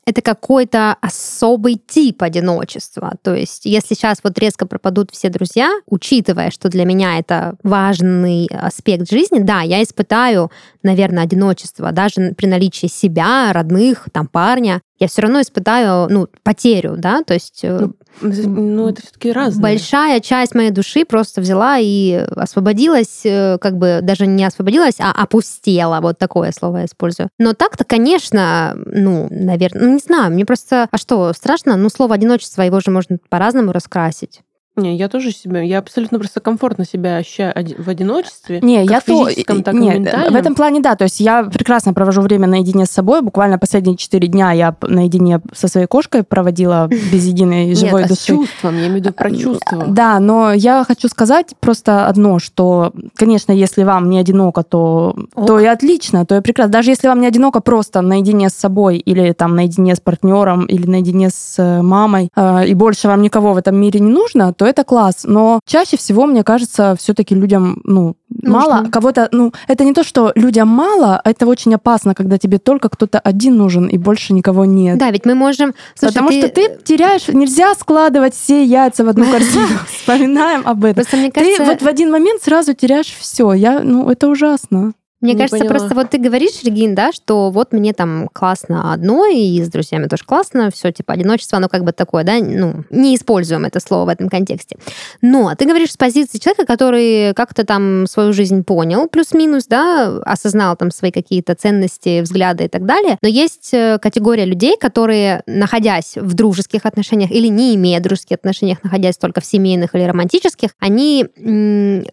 [0.06, 3.14] это какой-то особый тип одиночества.
[3.22, 8.46] То есть, если сейчас вот резко пропадут все друзья, учитывая, что для меня это важный
[8.46, 10.52] аспект жизни, да, я испытаю,
[10.84, 14.80] наверное, одиночество даже при наличии себя, родных, там, парня.
[14.98, 17.88] Я все равно испытаю, ну, потерю, да, то есть э,
[18.20, 19.62] Ну, Ну, это все-таки разное.
[19.62, 25.12] большая часть моей души просто взяла и освободилась, э, как бы даже не освободилась, а
[25.12, 26.00] опустела.
[26.00, 27.28] Вот такое слово я использую.
[27.38, 30.88] Но так-то, конечно, ну, наверное, ну, не знаю, мне просто...
[30.90, 31.76] А что, страшно?
[31.76, 34.40] Ну, слово одиночество, его же можно по-разному раскрасить.
[34.76, 38.60] Не, я тоже себя, я абсолютно просто комфортно себя ощущаю в одиночестве.
[38.60, 39.62] Не, как я в то...
[39.62, 39.98] так не,
[40.30, 40.96] в этом плане да.
[40.96, 43.22] То есть я прекрасно провожу время наедине с собой.
[43.22, 48.14] Буквально последние четыре дня я наедине со своей кошкой проводила без единой живой Нет, а
[48.14, 48.26] с души.
[48.26, 49.84] чувством, я имею в виду про чувства.
[49.88, 55.46] Да, но я хочу сказать просто одно, что, конечно, если вам не одиноко, то, Ок.
[55.46, 56.72] то и отлично, то и прекрасно.
[56.72, 60.86] Даже если вам не одиноко просто наедине с собой или там наедине с партнером или
[60.86, 64.65] наедине с э, мамой, э, и больше вам никого в этом мире не нужно, то
[64.66, 65.24] это класс.
[65.24, 70.32] Но чаще всего, мне кажется, все-таки людям, ну, мало кого-то, ну, это не то, что
[70.34, 74.64] людям мало, а это очень опасно, когда тебе только кто-то один нужен и больше никого
[74.64, 74.98] нет.
[74.98, 75.74] Да, ведь мы можем...
[75.94, 79.78] Слушай, Потому что ты теряешь, нельзя складывать все яйца в одну корзину.
[79.88, 80.96] Вспоминаем об этом.
[80.96, 83.52] Просто мне Ты вот в один момент сразу теряешь все.
[83.52, 84.92] Я, ну, это ужасно.
[85.22, 85.70] Мне Не кажется, поняла.
[85.70, 90.08] просто вот ты говоришь, Регин, да, что вот мне там классно одной, и с друзьями
[90.08, 94.04] тоже классно, все типа одиночество, оно как бы такое, да, ну, не используем это слово
[94.04, 94.76] в этом контексте.
[95.22, 100.76] Но ты говоришь с позиции человека, который как-то там свою жизнь понял, плюс-минус, да, осознал
[100.76, 103.16] там свои какие-то ценности, взгляды и так далее.
[103.22, 108.84] Но есть э, категория людей, которые, находясь в дружеских отношениях или не имея дружеских отношениях,
[108.84, 111.26] находясь только в семейных или романтических, они,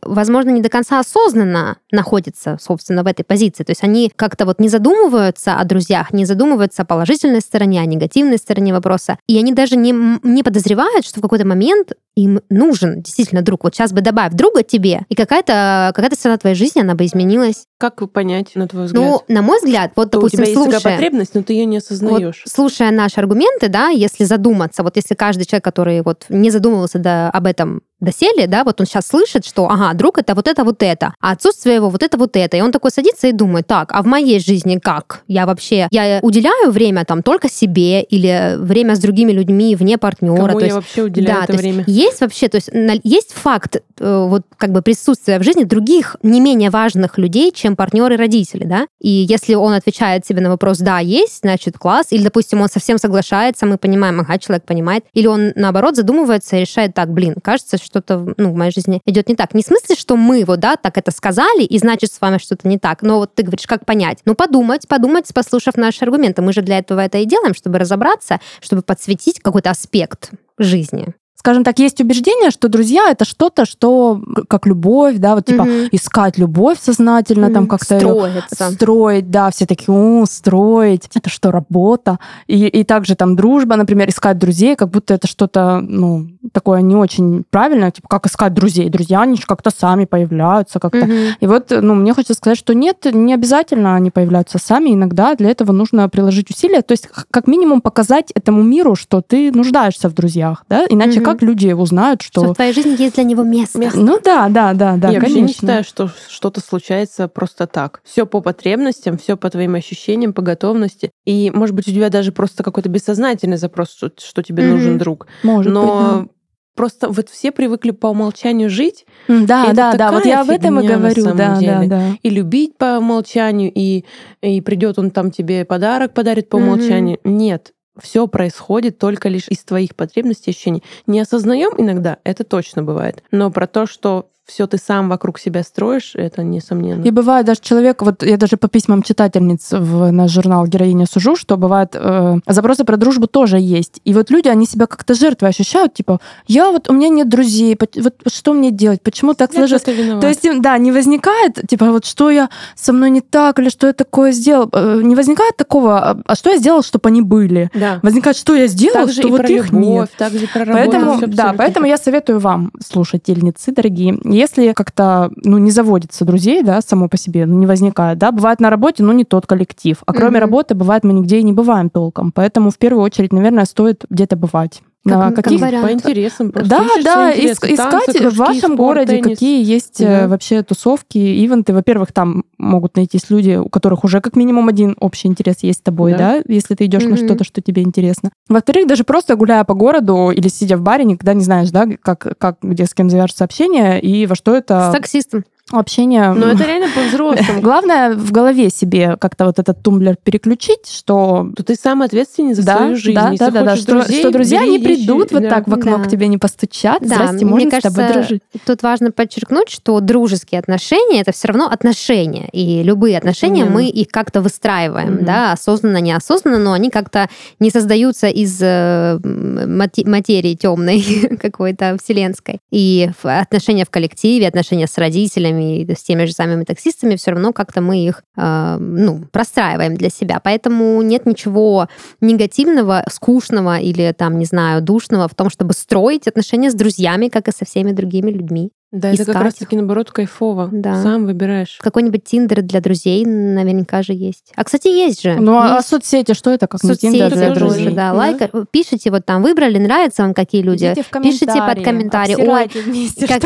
[0.01, 3.63] возможно, не до конца осознанно находятся, собственно, в этой позиции.
[3.63, 7.86] То есть они как-то вот не задумываются о друзьях, не задумываются о положительной стороне, о
[7.86, 9.17] негативной стороне вопроса.
[9.27, 13.63] И они даже не, не подозревают, что в какой-то момент им нужен действительно друг.
[13.63, 17.65] Вот сейчас бы добавь друга тебе, и какая-то какая сторона твоей жизни, она бы изменилась.
[17.78, 19.04] Как понять, на твой взгляд?
[19.04, 21.65] Ну, на мой взгляд, вот, То допустим, у тебя есть слушая, потребность, но ты ее
[21.65, 22.43] не осознаешь.
[22.45, 26.99] вот, слушая наши аргументы, да, если задуматься, вот если каждый человек, который вот не задумывался
[26.99, 30.63] до, об этом доселе, да, вот он сейчас слышит, что, ага, друг это вот это,
[30.63, 32.58] вот это, а отсутствие его вот это, вот это.
[32.58, 35.23] И он такой садится и думает, так, а в моей жизни как?
[35.28, 40.47] Я вообще, я уделяю время там только себе или время с другими людьми вне партнера?
[40.47, 41.84] Кому то я есть, вообще уделяю да, это то есть время?
[42.03, 42.69] Есть вообще, то есть
[43.03, 47.75] есть факт э, вот как бы присутствия в жизни других не менее важных людей, чем
[47.75, 48.87] партнеры родители, да?
[48.99, 52.07] И если он отвечает себе на вопрос «да, есть», значит, класс.
[52.11, 55.05] Или, допустим, он совсем соглашается, мы понимаем, ага, человек понимает.
[55.13, 59.29] Или он, наоборот, задумывается и решает так, блин, кажется, что-то ну, в моей жизни идет
[59.29, 59.53] не так.
[59.53, 62.67] Не в смысле, что мы вот, да, так это сказали, и значит, с вами что-то
[62.67, 63.01] не так.
[63.01, 64.19] Но вот ты говоришь, как понять?
[64.25, 66.41] Ну, подумать, подумать, послушав наши аргументы.
[66.41, 71.13] Мы же для этого это и делаем, чтобы разобраться, чтобы подсветить какой-то аспект жизни.
[71.43, 75.89] Скажем так, есть убеждение, что друзья это что-то, что как любовь, да, вот типа Мгм.
[75.91, 77.67] искать любовь сознательно, там Мгм.
[77.67, 78.71] как-то Строиться.
[78.71, 82.17] строить, да, все такие, о, строить, это что, работа?
[82.47, 86.95] И, и также там дружба, например, искать друзей, как будто это что-то, ну, такое не
[86.95, 88.88] очень правильное, типа, как искать друзей?
[88.89, 91.06] Друзья, они же как-то сами появляются, как-то.
[91.08, 91.15] Мгм.
[91.41, 95.49] И вот, ну, мне хочется сказать, что нет, не обязательно они появляются сами, иногда для
[95.49, 100.13] этого нужно приложить усилия, то есть как минимум показать этому миру, что ты нуждаешься в
[100.13, 101.25] друзьях, да, иначе Мгм.
[101.25, 102.53] как люди узнают, Что что...
[102.53, 103.79] в твоей жизни есть для него место.
[103.79, 103.99] Место.
[103.99, 105.39] Ну да, да, да, да, я вообще конечно.
[105.39, 108.01] не считаю, что что-то случается просто так.
[108.03, 111.11] Все по потребностям, все по твоим ощущениям, по готовности.
[111.25, 114.71] И, может быть, у тебя даже просто какой-то бессознательный запрос, что, что тебе Мгм.
[114.71, 115.27] нужен друг.
[115.43, 116.27] Может быть, Но
[116.75, 119.71] просто вот все привыкли по умолчанию жить да.
[119.73, 121.87] Да, да, да, вот я об этом и говорю, да, да, деле.
[121.87, 122.03] да.
[122.21, 124.05] и любить по умолчанию, и,
[124.41, 127.19] и придет он там тебе подарок подарит по умолчанию.
[127.23, 127.73] Нет.
[127.99, 130.84] Все происходит только лишь из твоих потребностей и ощущений.
[131.06, 133.23] Не осознаем иногда, это точно бывает.
[133.32, 137.03] Но про то, что все ты сам вокруг себя строишь, это несомненно.
[137.03, 141.36] И бывает даже человек, вот я даже по письмам читательниц в наш журнал «Героиня» сужу,
[141.36, 144.01] что бывает, э, запросы про дружбу тоже есть.
[144.03, 147.77] И вот люди, они себя как-то жертвой ощущают, типа, я вот, у меня нет друзей,
[147.95, 149.84] вот что мне делать, почему так Я сложилось?
[149.84, 153.88] То есть, да, не возникает, типа, вот что я со мной не так, или что
[153.88, 154.69] я такое сделал.
[154.73, 157.69] Э, Не возникает такого, а- а что я сделал, чтобы они были?
[157.73, 157.99] да.
[158.03, 160.12] Возникает, что я сделал, Также что вот их любовь, нет.
[160.17, 160.91] также про работу.
[160.91, 166.81] Поэтому, да, поэтому я советую вам, слушательницы дорогие, если как-то ну, не заводится друзей, да,
[166.81, 169.97] само по себе, ну, не возникает, да, бывает на работе, ну, не тот коллектив.
[170.05, 170.39] А кроме Мгм.
[170.39, 172.31] работы, бывает, мы нигде и не бываем толком.
[172.31, 174.81] Поэтому в первую очередь, наверное, стоит где-то бывать.
[175.05, 175.85] Как- на как каких вариант.
[175.85, 176.69] По интересам просто.
[176.69, 177.73] да, да, свои иск- интересы.
[177.73, 179.23] искать Танцы, в кружки, вашем спорт, городе, теннис.
[179.25, 180.27] какие есть э, Да.
[180.29, 181.73] вообще тусовки, ивенты.
[181.73, 185.81] Во-первых, там могут найтись люди, у которых уже как минимум один общий интерес есть с
[185.81, 186.17] тобой, Да.
[186.17, 187.17] да, если ты идешь на Мгм.
[187.25, 188.31] что-то, что тебе интересно.
[188.47, 192.37] Во-вторых, даже просто гуляя по городу или сидя в баре, никогда не знаешь, да, как,
[192.37, 195.43] как где с кем завяжется общение и во что С это таксистом.
[195.71, 196.34] Общение.
[196.34, 197.62] Но это реально по-взрослому.
[197.62, 202.63] Главное в голове себе как-то вот этот тумблер переключить, что То ты сам ответственен за
[202.63, 203.15] да, свою жизнь.
[203.15, 205.49] да, да, да, да, что, друзей, что друзья не ищи, придут вот да.
[205.49, 206.04] так в окно Да.
[206.04, 206.99] к тебе не постучат.
[207.02, 208.41] Да, Здрасте, можно с тобой кажется, дружить.
[208.65, 212.49] Тут важно подчеркнуть, что дружеские отношения это все равно отношения.
[212.52, 213.73] И любые отношения Именно.
[213.76, 215.26] мы их как-то выстраиваем, Мгм.
[215.26, 221.04] да, осознанно, неосознанно, но они как-то не создаются из э, материи темной
[221.41, 222.60] какой-то вселенской.
[222.71, 227.53] И отношения в коллективе, отношения с родителями, и с теми же самыми таксистами, все равно
[227.53, 230.39] как-то мы их э, ну, простраиваем для себя.
[230.43, 231.87] Поэтому нет ничего
[232.21, 237.47] негативного, скучного или там, не знаю, душного в том, чтобы строить отношения с друзьями, как
[237.47, 238.71] и со всеми другими людьми.
[238.93, 239.43] Да, это как искать.
[239.43, 240.69] раз-таки, наоборот, кайфово.
[240.71, 241.01] Да.
[241.01, 241.79] Сам выбираешь.
[241.82, 244.53] Какой-нибудь тиндер для друзей наверняка же есть.
[244.56, 245.34] А, кстати, есть же.
[245.36, 247.88] Ну, а Есть соцсети, что это, как не соцсети Тиндер для друзей?
[247.88, 248.12] да.
[248.12, 248.13] Да.
[248.13, 248.38] Лайк,
[248.69, 250.93] пишите вот там, выбрали, нравятся вам какие люди.
[251.23, 252.36] Пишите под комментарии.
[252.36, 253.41] Ой, вместе как,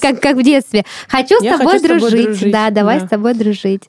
[0.00, 0.84] как, как в детстве.
[1.08, 2.26] Хочу с Я тобой хочу с тобой дружить.
[2.26, 3.06] дружить, Да, давай да.
[3.06, 3.82] с тобой дружить.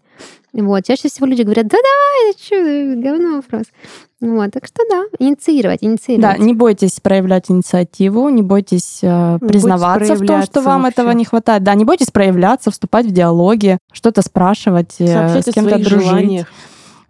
[0.52, 0.84] Вот.
[0.86, 3.66] Чаще всего люди говорят, да давай, что, говно вопрос.
[4.26, 6.40] Вот, так что да, инициировать, Да, инициировать.
[6.40, 10.94] не бойтесь проявлять инициативу, не бойтесь э, признаваться в том, что вам вообще.
[11.02, 11.64] этого не хватает.
[11.64, 16.08] Да, не бойтесь проявляться, вступать в диалоги, что-то спрашивать, э, с кем-то дружить.
[16.08, 16.48] желаниях.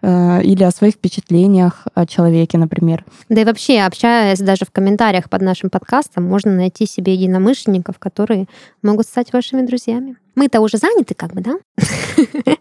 [0.02, 3.06] э, Или о своих впечатлениях о человеке, например.
[3.30, 8.48] Да и вообще, общаясь даже в комментариях под нашим подкастом, можно найти себе единомышленников, которые
[8.82, 10.16] могут стать вашими друзьями.
[10.36, 11.58] Мы-то уже заняты, как бы, да?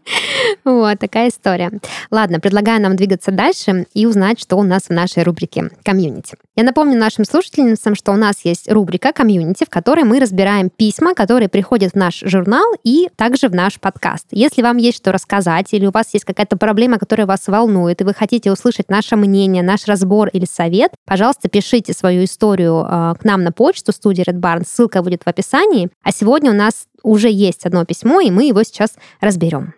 [0.65, 1.71] Вот такая история.
[2.11, 6.37] Ладно, предлагаю нам двигаться дальше и узнать, что у нас в нашей рубрике «Комьюнити».
[6.57, 11.15] Я напомню нашим слушательницам, что у нас есть рубрика «Комьюнити», в которой мы разбираем письма,
[11.15, 14.27] которые приходят в наш журнал и также в наш подкаст.
[14.31, 18.05] Если вам есть что рассказать или у вас есть какая-то проблема, которая вас волнует, и
[18.05, 23.25] вы хотите услышать наше мнение, наш разбор или совет, пожалуйста, пишите свою историю э, к
[23.25, 24.65] нам на почту студии Red Barn.
[24.67, 25.91] Ссылка будет в описании.
[26.03, 29.75] А сегодня у нас уже есть одно письмо, и мы его сейчас разберем.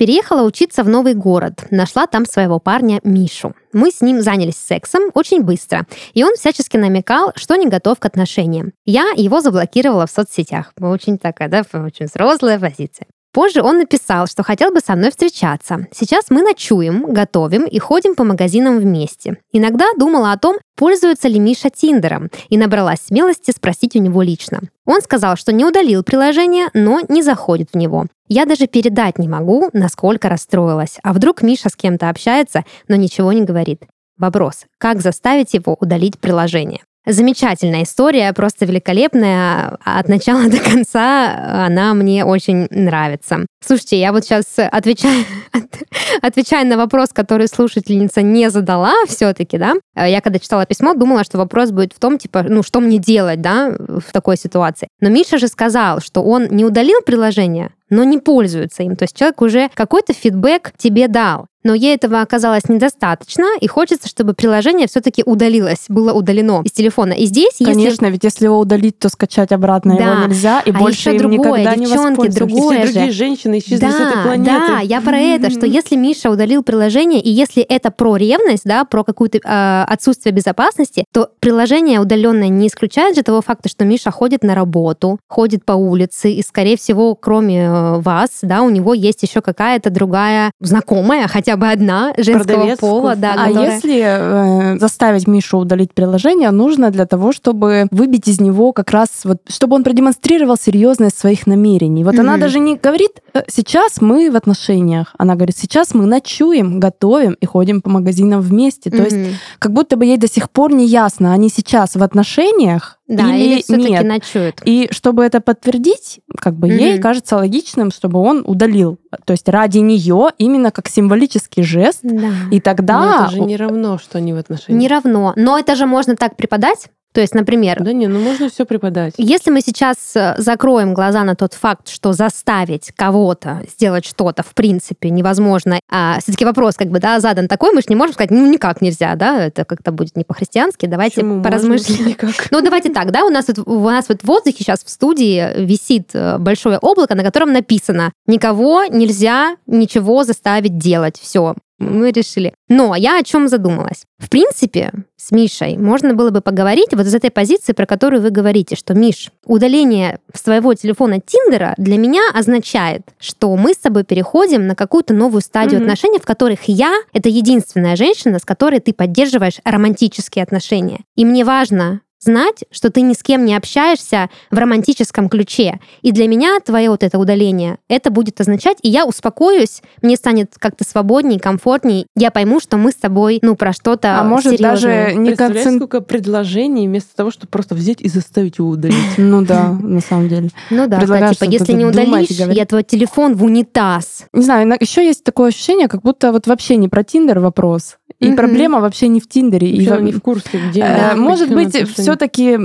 [0.00, 3.54] Переехала учиться в новый город, нашла там своего парня Мишу.
[3.74, 8.06] Мы с ним занялись сексом очень быстро, и он всячески намекал, что не готов к
[8.06, 8.72] отношениям.
[8.86, 10.72] Я его заблокировала в соцсетях.
[10.80, 13.08] Очень такая, да, очень взрослая позиция.
[13.32, 15.86] Позже он написал, что хотел бы со мной встречаться.
[15.92, 19.36] Сейчас мы ночуем, готовим и ходим по магазинам вместе.
[19.52, 24.60] Иногда думала о том, пользуется ли Миша Тиндером, и набралась смелости спросить у него лично.
[24.84, 28.06] Он сказал, что не удалил приложение, но не заходит в него.
[28.26, 30.98] Я даже передать не могу, насколько расстроилась.
[31.04, 33.84] А вдруг Миша с кем-то общается, но ничего не говорит.
[34.16, 36.80] Вопрос, как заставить его удалить приложение?
[37.06, 39.78] Замечательная история, просто великолепная.
[39.84, 43.46] От начала до конца она мне очень нравится.
[43.64, 45.24] Слушайте, я вот сейчас отвечаю,
[46.22, 49.74] отвечаю на вопрос, который слушательница не задала все-таки, да.
[49.96, 53.40] Я когда читала письмо, думала, что вопрос будет в том, типа, ну, что мне делать,
[53.40, 54.88] да, в такой ситуации.
[55.00, 58.96] Но Миша же сказал, что он не удалил приложение, но не пользуется им.
[58.96, 61.46] То есть человек уже какой-то фидбэк тебе дал.
[61.62, 67.12] Но ей этого оказалось недостаточно, и хочется, чтобы приложение все-таки удалилось, было удалено из телефона.
[67.12, 68.10] И здесь, Конечно, если...
[68.10, 70.04] ведь если его удалить, то скачать обратно да.
[70.04, 72.92] его нельзя, и а больше еще им другое, никогда девчонки, не другое же.
[72.92, 74.50] другие женщины исчезли да, с этой планеты.
[74.50, 78.84] Да, я про это, что если Миша удалил приложение, и если это про ревность, да,
[78.84, 84.10] про какое-то э, отсутствие безопасности, то приложение удаленное не исключает же того факта, что Миша
[84.10, 88.94] ходит на работу, ходит по улице, и, скорее всего, кроме э, вас, да, у него
[88.94, 93.34] есть еще какая-то другая знакомая, хотя бы одна женского Продавец пола, да.
[93.34, 93.74] А которая...
[93.74, 99.08] если э, заставить Мишу удалить приложение, нужно для того, чтобы выбить из него как раз
[99.24, 102.04] вот, чтобы он продемонстрировал серьезность своих намерений.
[102.04, 102.20] Вот mm-hmm.
[102.20, 107.34] она даже не говорит, «Э, сейчас мы в отношениях, она говорит, сейчас мы ночуем, готовим
[107.34, 108.90] и ходим по магазинам вместе.
[108.90, 108.96] Mm-hmm.
[108.96, 112.99] То есть как будто бы ей до сих пор не ясно, они сейчас в отношениях
[113.10, 114.04] да, или, или все-таки нет.
[114.04, 114.62] ночуют.
[114.64, 116.80] И чтобы это подтвердить, как бы mm-hmm.
[116.80, 118.98] ей кажется логичным, чтобы он удалил.
[119.24, 122.00] То есть ради нее именно как символический жест.
[122.02, 122.30] Да.
[122.52, 123.00] И тогда...
[123.00, 124.80] Но это же не равно, что они в отношениях.
[124.80, 125.32] Не равно.
[125.34, 127.78] Но это же можно так преподать, то есть, например...
[127.80, 129.14] Да не, ну можно все преподать.
[129.16, 134.54] Если мы сейчас э, закроем глаза на тот факт, что заставить кого-то сделать что-то в
[134.54, 138.30] принципе невозможно, а все-таки вопрос как бы, да, задан такой, мы же не можем сказать,
[138.30, 142.00] ну никак нельзя, да, это как-то будет не по-христиански, давайте Почему поразмышлять.
[142.00, 142.30] Никак.
[142.50, 145.64] Ну давайте так, да, у нас, вот, у нас вот в воздухе сейчас в студии
[145.64, 152.54] висит э, большое облако, на котором написано, никого нельзя ничего заставить делать, все, мы решили.
[152.68, 154.04] Но я о чем задумалась?
[154.18, 158.30] В принципе, с Мишей можно было бы поговорить вот из этой позиции, про которую вы
[158.30, 164.66] говорите, что, Миш, удаление своего телефона Тиндера для меня означает, что мы с тобой переходим
[164.66, 165.84] на какую-то новую стадию mm-hmm.
[165.84, 171.00] отношений, в которых я— это единственная женщина, с которой ты поддерживаешь романтические отношения.
[171.16, 175.80] И мне важно знать, что ты ни с кем не общаешься в романтическом ключе.
[176.02, 180.54] И для меня твое вот это удаление, это будет означать, и я успокоюсь, мне станет
[180.58, 184.70] как-то свободнее, комфортнее, я пойму, что мы с тобой, ну, про что-то А может серьезное.
[184.70, 185.76] даже не концент...
[185.76, 188.96] сколько предложений вместо того, чтобы просто взять и заставить его удалить.
[189.16, 190.50] Ну да, на самом деле.
[190.70, 194.26] Ну да, типа, если не удалишь, я твой телефон в унитаз.
[194.32, 197.96] Не знаю, еще есть такое ощущение, как будто вот вообще не про Тиндер вопрос.
[198.20, 198.36] И Мгм.
[198.36, 199.68] проблема вообще не в Тиндере.
[199.68, 200.80] И Вообще во- он не в курсе, где...
[200.82, 202.56] Э, она, Может быть, все-таки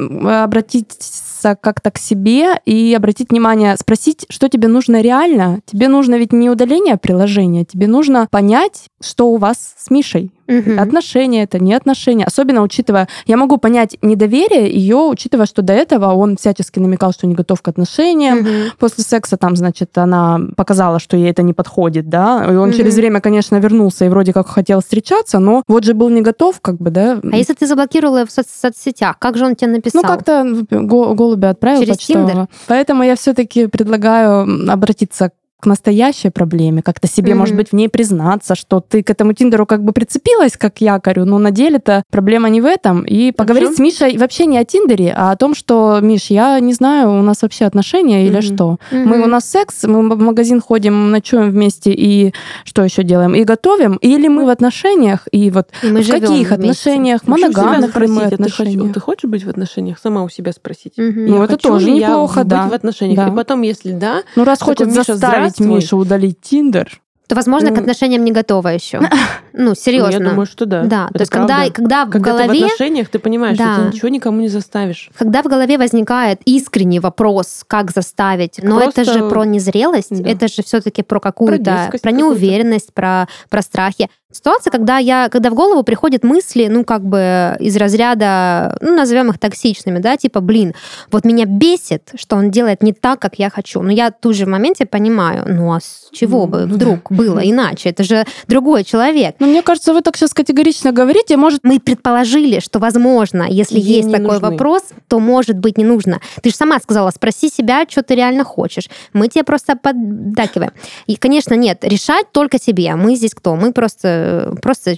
[1.46, 5.60] обратиться как-то к себе и обратить внимание, спросить, что тебе нужно реально.
[5.66, 10.32] Тебе нужно ведь не удаление приложения, тебе нужно понять, что у вас с Мишей.
[10.48, 10.80] Мгм.
[10.80, 12.24] Отношения это, не отношения.
[12.24, 17.26] Особенно учитывая, я могу понять недоверие ее, учитывая, что до этого он всячески намекал, что
[17.26, 18.40] не готов к отношениям.
[18.40, 18.50] Мгм.
[18.78, 22.46] После секса там, значит, она показала, что ей это не подходит, да.
[22.48, 22.78] И он Мгм.
[22.78, 26.62] через время, конечно, вернулся и вроде как хотел встречаться, но вот же был не готов,
[26.62, 27.20] как бы, да.
[27.24, 30.04] А если ты заблокировала в соц- соцсетях, как же он тебе написал?
[30.04, 32.30] Ну, как-то го- голубя отправил Через почтового.
[32.30, 32.48] Тиндер?
[32.68, 35.32] Поэтому я все-таки предлагаю обратиться
[35.62, 37.40] к настоящей проблеме, как-то себе, Мгм.
[37.40, 41.26] может быть, в ней признаться, что ты к этому Тиндеру как бы прицепилась, как якорю,
[41.26, 43.04] но на деле-то проблема не в этом.
[43.04, 43.76] И поговорить чём?
[43.76, 47.22] с Мишей вообще не о Тиндере, а о том, что, Миш, я не знаю, у
[47.22, 48.42] нас вообще отношения или Мгм.
[48.42, 48.78] что.
[48.92, 49.08] Мгм.
[49.10, 52.34] Мы, у нас секс, мы в магазин ходим, ночуем вместе и
[52.66, 53.34] что еще делаем?
[53.34, 53.96] И готовим?
[54.02, 55.28] Или мы в отношениях?
[55.32, 56.54] И вот И мы в каких вместе.
[56.54, 57.22] отношениях?
[57.28, 58.94] Моногамных ли мы спросить, ты хочешь, отношениях?
[58.94, 60.00] ты хочешь быть в отношениях?
[60.04, 60.94] Сама у себя спросить.
[60.98, 61.26] Мгм.
[61.28, 62.68] Ну, Я это хочу тоже неплохо, быть да.
[62.68, 63.18] в отношениях.
[63.26, 63.28] Да.
[63.32, 65.16] И потом, если да, Ну, раз хочет Миша,
[65.58, 65.76] заставить здравствуй.
[65.76, 69.00] Мишу удалить Тиндер, То, возможно, к Ну, отношениям не готова еще.
[69.58, 70.12] Ну, ну, серьезно.
[70.12, 70.84] я думаю, что да.
[70.84, 71.74] Да, Это то есть когда, правда.
[71.74, 73.74] когда в Когда ты в голове отношениях, ты понимаешь, Да.
[73.76, 75.10] что ты ничего никому не заставишь.
[75.18, 80.30] Когда в голове возникает искренний вопрос, как заставить, но Просто- это же про незрелость, Да.
[80.30, 82.12] это же все-таки про какую-то, про, какую-то.
[82.12, 84.10] неуверенность, про, про страхи.
[84.36, 89.30] Ситуация, когда я, когда в голову приходят мысли, ну как бы из разряда, ну назовем
[89.30, 90.74] их токсичными, да, типа, блин,
[91.10, 93.82] вот меня бесит, что он делает не так, как я хочу.
[93.82, 97.40] Но я тут же в моменте понимаю, ну а с чего бы ну вдруг было
[97.40, 97.90] иначе?
[97.90, 99.36] Это же другой человек.
[99.40, 103.98] Ну, мне кажется, вы так сейчас категорично говорите, может, Мы предположили, что, возможно, если Ей
[103.98, 104.50] есть такой нужны.
[104.50, 106.20] вопрос, то, может быть, не нужно.
[106.42, 108.90] Ты же сама сказала, спроси себя, что ты реально хочешь.
[109.14, 110.72] Мы тебе просто поддакиваем.
[111.08, 112.96] И, конечно, нет, решать только тебе.
[112.96, 113.56] Мы здесь кто?
[113.56, 114.25] Мы просто,
[114.62, 114.96] просто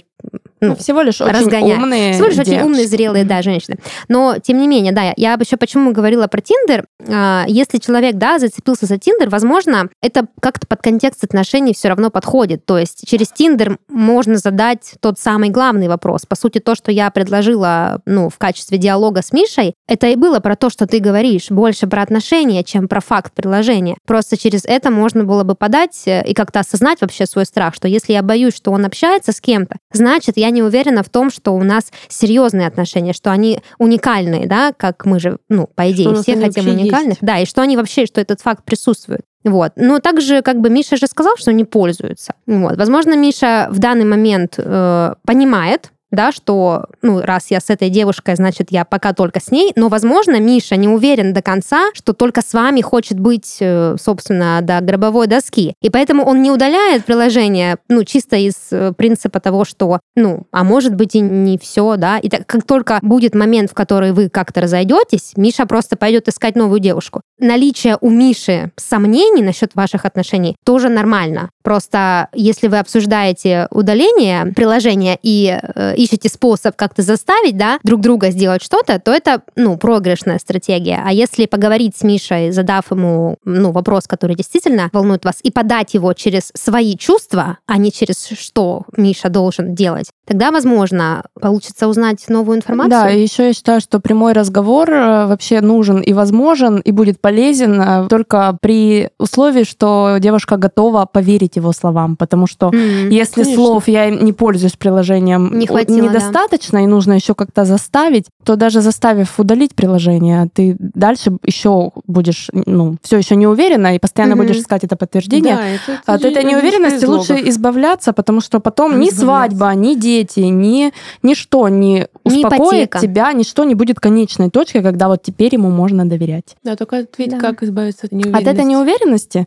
[0.60, 1.82] ну, ну, всего лишь очень разгоняем.
[1.82, 2.66] умные всего лишь очень девушки.
[2.66, 3.78] умные, зрелые, да, женщины.
[4.08, 6.86] Но, тем не менее, да, я еще почему говорила про Тиндер.
[7.08, 12.10] А, Если человек, да, зацепился за Тиндер, возможно, это как-то под контекст отношений все равно
[12.10, 12.66] подходит.
[12.66, 16.22] То есть через Тиндер можно задать тот самый главный вопрос.
[16.26, 20.40] По сути, то, что я предложила, ну, в качестве диалога с Мишей, это и было
[20.40, 23.96] про то, что ты говоришь, больше про отношения, чем про факт приложения.
[24.06, 27.88] Просто через это можно было бы подать э, и как-то осознать вообще свой страх, что
[27.88, 31.52] если я боюсь, что он общается с кем-то, значит, я не уверена в том, что
[31.52, 36.08] у нас серьезные отношения, что они уникальные, да, как мы же, ну, по Что идее,
[36.10, 37.22] нас все хотим уникальных, есть.
[37.22, 39.22] да, и что они вообще, что этот факт присутствует.
[39.44, 39.72] Вот.
[39.76, 42.34] Но также, как бы Миша же сказал, что не пользуется.
[42.46, 42.76] Вот.
[42.76, 48.36] Возможно, Миша в данный момент э, понимает, да, что, ну, раз я с этой девушкой,
[48.36, 52.42] значит, я пока только с ней, но, возможно, Миша не уверен до конца, что только
[52.42, 55.74] с вами хочет быть, э, собственно, до гробовой доски.
[55.82, 60.64] И поэтому он не удаляет приложение, ну, чисто из э, принципа того, что, ну, а
[60.64, 64.28] может быть и не все, да, и так, как только будет момент, в который вы
[64.28, 67.20] как-то разойдетесь, Миша просто пойдет искать новую девушку.
[67.38, 71.50] Наличие у Миши сомнений насчет ваших отношений тоже нормально.
[71.68, 78.30] Просто если вы обсуждаете удаление приложения и э, ищете способ как-то заставить, да, друг друга
[78.30, 81.02] сделать что-то, то это, ну, проигрышная стратегия.
[81.04, 85.92] А если поговорить с Мишей, задав ему, ну, вопрос, который действительно волнует вас, и подать
[85.92, 92.26] его через свои чувства, а не через что Миша должен делать, тогда, возможно, получится узнать
[92.30, 92.90] новую информацию.
[92.90, 97.20] Да, и еще я считаю, что прямой разговор э, вообще нужен и возможен, и будет
[97.20, 103.10] полезен э, только при условии, что девушка готова поверить его словам, потому что М.
[103.10, 103.54] если конечно.
[103.64, 106.04] слов я не пользуюсь приложением Не о- хватило, да.
[106.08, 112.48] недостаточно, и нужно еще как-то заставить, то даже заставив удалить приложение, ты дальше еще будешь,
[112.52, 114.46] ну, все еще не уверена, и постоянно Мгм.
[114.46, 115.54] будешь искать это подтверждение.
[115.56, 119.94] Да, это- это От же этой неуверенности лучше избавляться, потому что потом ни свадьба, ни
[119.94, 120.92] дети, ни
[121.22, 123.00] ничто не Ни успокоит ипотека.
[123.00, 126.56] тебя, ничто не будет конечной точкой, когда вот теперь ему можно доверять.
[126.64, 127.38] Да, только ответь, Да.
[127.38, 128.48] как избавиться от От неуверенности.
[128.48, 129.46] этой неуверенности э,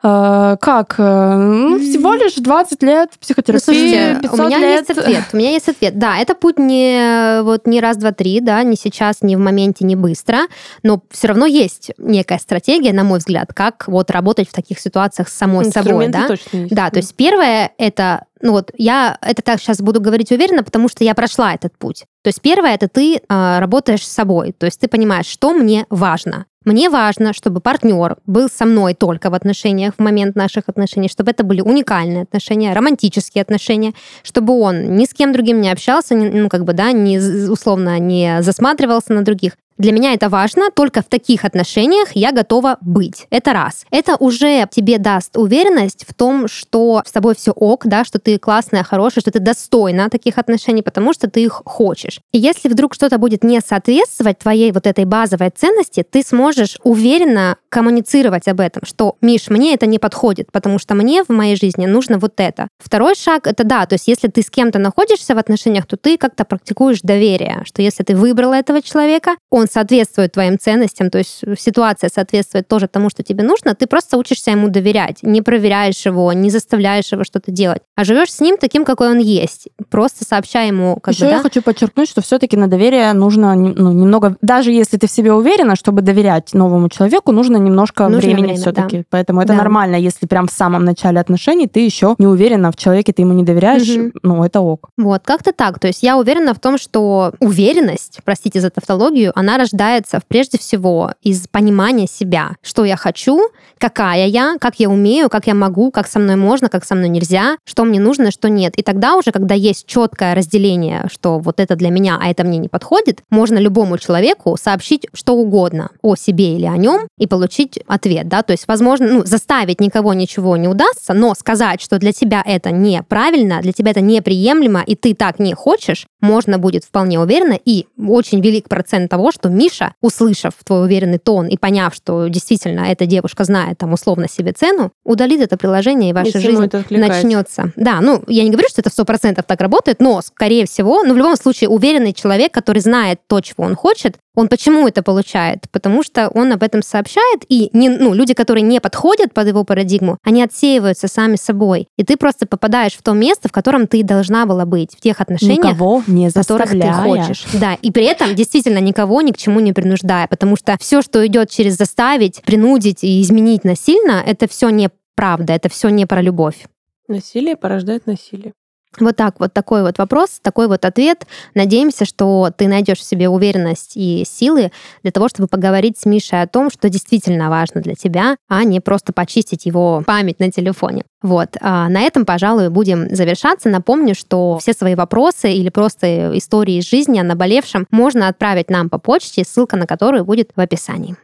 [0.00, 0.94] как?
[0.98, 4.88] Э, ну, всего лишь 20 лет Ну, психотерапии, слушайте, 500 у меня лет.
[4.88, 5.24] есть ответ.
[5.32, 5.98] У меня есть ответ.
[5.98, 9.84] Да, это путь не вот не раз, два, три, да, не сейчас, не в моменте,
[9.84, 10.42] не быстро,
[10.82, 15.28] но все равно есть некая стратегия, на мой взгляд, как вот работать в таких ситуациях
[15.28, 16.28] с самой собой, да.
[16.28, 16.74] точно есть.
[16.74, 20.88] Да, то есть первое это, ну вот я это так сейчас буду говорить уверенно, потому
[20.88, 22.04] что я прошла этот путь.
[22.22, 25.86] То есть первое это ты а, работаешь с собой, то есть ты понимаешь, что мне
[25.90, 26.46] важно.
[26.64, 31.30] Мне важно, чтобы партнер был со мной только в отношениях, в момент наших отношений, чтобы
[31.30, 36.48] это были уникальные отношения, романтические отношения, чтобы он ни с кем другим не общался, ну
[36.48, 39.52] как бы, да, не, условно не засматривался на других.
[39.78, 43.28] Для меня это важно, только в таких отношениях я готова быть.
[43.30, 43.86] Это раз.
[43.92, 48.38] Это уже тебе даст уверенность в том, что с тобой все ок, да, что ты
[48.38, 52.20] классная, хорошая, что ты достойна таких отношений, потому что ты их хочешь.
[52.32, 57.56] И если вдруг что-то будет не соответствовать твоей вот этой базовой ценности, ты сможешь уверенно
[57.68, 61.86] коммуницировать об этом, что, Миш, мне это не подходит, потому что мне в моей жизни
[61.86, 62.66] нужно вот это.
[62.78, 66.18] Второй шаг— это да, то есть если ты с кем-то находишься в отношениях, то ты
[66.18, 71.42] как-то практикуешь доверие, что если ты выбрала этого человека, он соответствует твоим ценностям, то есть
[71.58, 76.32] ситуация соответствует тоже тому, что тебе нужно, ты просто учишься ему доверять, не проверяешь его,
[76.32, 79.68] не заставляешь его что-то делать, а живешь с ним таким, какой он есть.
[79.90, 81.42] Просто сообщай ему, как Еще бы, я да?
[81.42, 85.76] хочу подчеркнуть, что все-таки на доверие нужно ну, немного, даже если ты в себе уверена,
[85.76, 89.04] чтобы доверять новому человеку, нужно немножко Нужно времени время, все-таки.
[89.10, 89.58] Поэтому это Да.
[89.58, 93.32] нормально, если прям в самом начале отношений ты еще не уверена в человеке, ты ему
[93.34, 94.12] не доверяешь, Мгм.
[94.22, 94.90] ну это ок.
[94.96, 95.78] Вот, как-то так.
[95.78, 101.12] То есть я уверена в том, что уверенность, простите за тавтологию, она рождается прежде всего
[101.22, 103.40] из понимания себя, что я хочу,
[103.78, 107.08] какая я, как я умею, как я могу, как со мной можно, как со мной
[107.08, 108.74] нельзя, что мне нужно, что нет.
[108.76, 112.58] И тогда уже, когда есть четкое разделение, что вот это для меня, а это мне
[112.58, 117.78] не подходит, можно любому человеку сообщить что угодно о себе или о нем и получить
[117.86, 122.12] ответ, да, то есть, возможно, ну, заставить никого ничего не удастся, но сказать, что для
[122.12, 127.20] тебя это неправильно, для тебя это неприемлемо, и ты так не хочешь, можно будет вполне
[127.20, 132.28] уверенно, и очень велик процент того, что Миша, услышав твой уверенный тон и поняв, что
[132.28, 136.70] действительно эта девушка знает там условно себе цену, удалит это приложение, и ваша ему жизнь
[136.90, 137.72] начнется.
[137.76, 141.14] Да, ну, я не говорю, что это сто процентов так работает, но, скорее всего, ну,
[141.14, 145.64] в любом случае, уверенный человек, который знает то, чего он хочет, он почему это получает?
[145.72, 149.64] Потому что он об этом сообщает, и не, ну, люди, которые не подходят под его
[149.64, 151.88] парадигму, они отсеиваются сами собой.
[151.96, 155.20] И ты просто попадаешь в то место, в котором ты должна была быть, в тех
[155.20, 157.46] отношениях, Никого не в которых ты хочешь.
[157.54, 161.26] Да, и при этом действительно никого ни к чему не принуждая, потому что все, что
[161.26, 166.66] идет через заставить, принудить и изменить насильно, это все неправда, это все не про любовь.
[167.08, 168.52] Насилие порождает насилие.
[169.00, 171.26] Вот так вот такой вот вопрос, такой вот ответ.
[171.54, 174.72] Надеемся, что ты найдешь в себе уверенность и силы
[175.02, 178.80] для того, чтобы поговорить с Мишей о том, что действительно важно для тебя, а не
[178.80, 181.04] просто почистить его память на телефоне.
[181.22, 181.56] Вот.
[181.60, 183.68] А на этом, пожалуй, будем завершаться.
[183.68, 188.88] Напомню, что все свои вопросы или просто истории из жизни о наболевшем можно отправить нам
[188.88, 191.16] по почте, ссылка на которую будет в описании.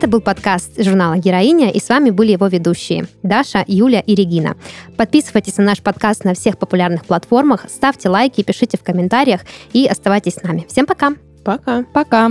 [0.00, 4.56] Это был подкаст журнала «Героиня», и с вами были его ведущие Даша, Юля и Регина.
[4.96, 9.42] Подписывайтесь на наш подкаст на всех популярных платформах, ставьте лайки, пишите в комментариях
[9.74, 10.64] и оставайтесь с нами.
[10.70, 11.12] Всем пока!
[11.44, 11.84] Пока.
[11.92, 12.30] Пока.